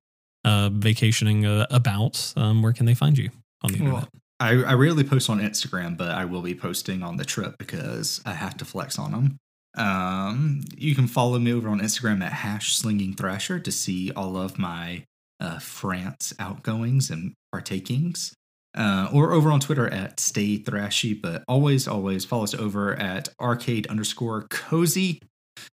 [0.45, 3.29] uh, vacationing uh, about, um, where can they find you
[3.63, 4.09] on the Well, internet?
[4.41, 8.21] I, I rarely post on Instagram, but I will be posting on the trip because
[8.25, 9.39] I have to flex on them.
[9.77, 14.37] Um, you can follow me over on Instagram at hash slinging thrasher to see all
[14.37, 15.05] of my
[15.41, 18.33] uh, France outgoings and partakings.
[18.77, 23.29] Uh, or over on Twitter at stay thrashy, but always, always follow us over at
[23.41, 25.21] arcade underscore cozy.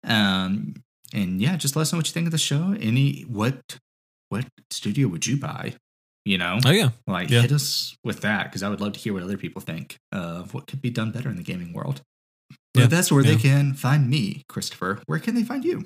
[0.05, 0.75] Um,
[1.13, 2.77] and yeah, just let us know what you think of the show.
[2.79, 3.79] Any what
[4.29, 5.75] what studio would you buy?
[6.25, 7.41] You know, Oh yeah, like, Yeah.
[7.43, 10.55] hit us with that because I would love to hear what other people think of
[10.55, 12.03] what could be done better in the gaming world.
[12.75, 13.33] But Yeah, that's where yeah.
[13.33, 15.01] they can find me, Christopher.
[15.07, 15.85] Where can they find you?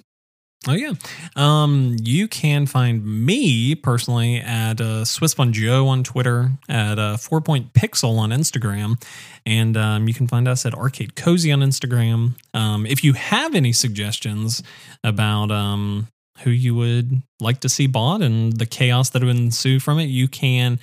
[0.69, 0.95] Oh yeah.
[1.37, 7.17] Um, you can find me personally at uh, Swiss Fun Joe on Twitter, at uh,
[7.17, 9.01] Four Point Pixel on Instagram,
[9.45, 12.35] and um, you can find us at Arcade Cozy on Instagram.
[12.53, 14.63] Um, if you have any suggestions
[15.05, 16.09] about um,
[16.43, 20.05] who you would like to see bought and the chaos that would ensue from it,
[20.05, 20.79] you can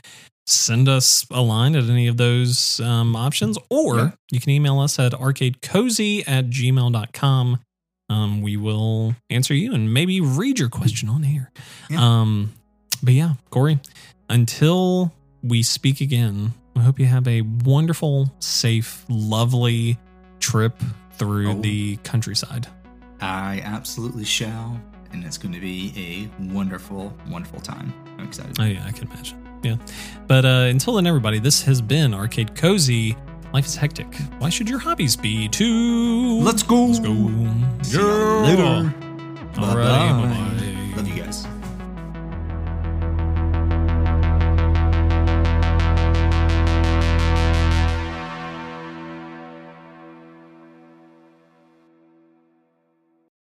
[0.46, 4.12] send us a line at any of those um, options, or Yeah.
[4.32, 7.60] you can email us at arcadecozy at gmail.com
[8.10, 11.52] um, we will answer you and maybe read your question on air.
[11.90, 12.00] Yeah.
[12.22, 12.52] Um,
[13.02, 13.80] but yeah, Corey,
[14.30, 19.98] until we speak again, I hope you have a wonderful, safe, lovely
[20.40, 20.74] trip
[21.14, 21.62] through Oh.
[21.62, 22.68] the countryside.
[23.22, 24.80] I absolutely shall,
[25.14, 27.94] and it's going to be a wonderful, wonderful time.
[28.18, 28.60] I'm excited.
[28.60, 29.40] Oh, yeah, I can imagine.
[29.64, 29.78] Yeah.
[30.28, 33.16] But uh, until then, everybody, this has been Arcade Cozy.
[33.54, 34.14] Life is hectic.
[34.40, 36.40] Why should your hobbies be too?
[36.40, 36.86] Let's go.
[36.86, 37.14] Let's go.
[37.84, 38.94] See ya later.
[39.58, 40.12] All right.
[40.96, 41.02] Bye-bye.
[41.04, 41.50] Bye bye.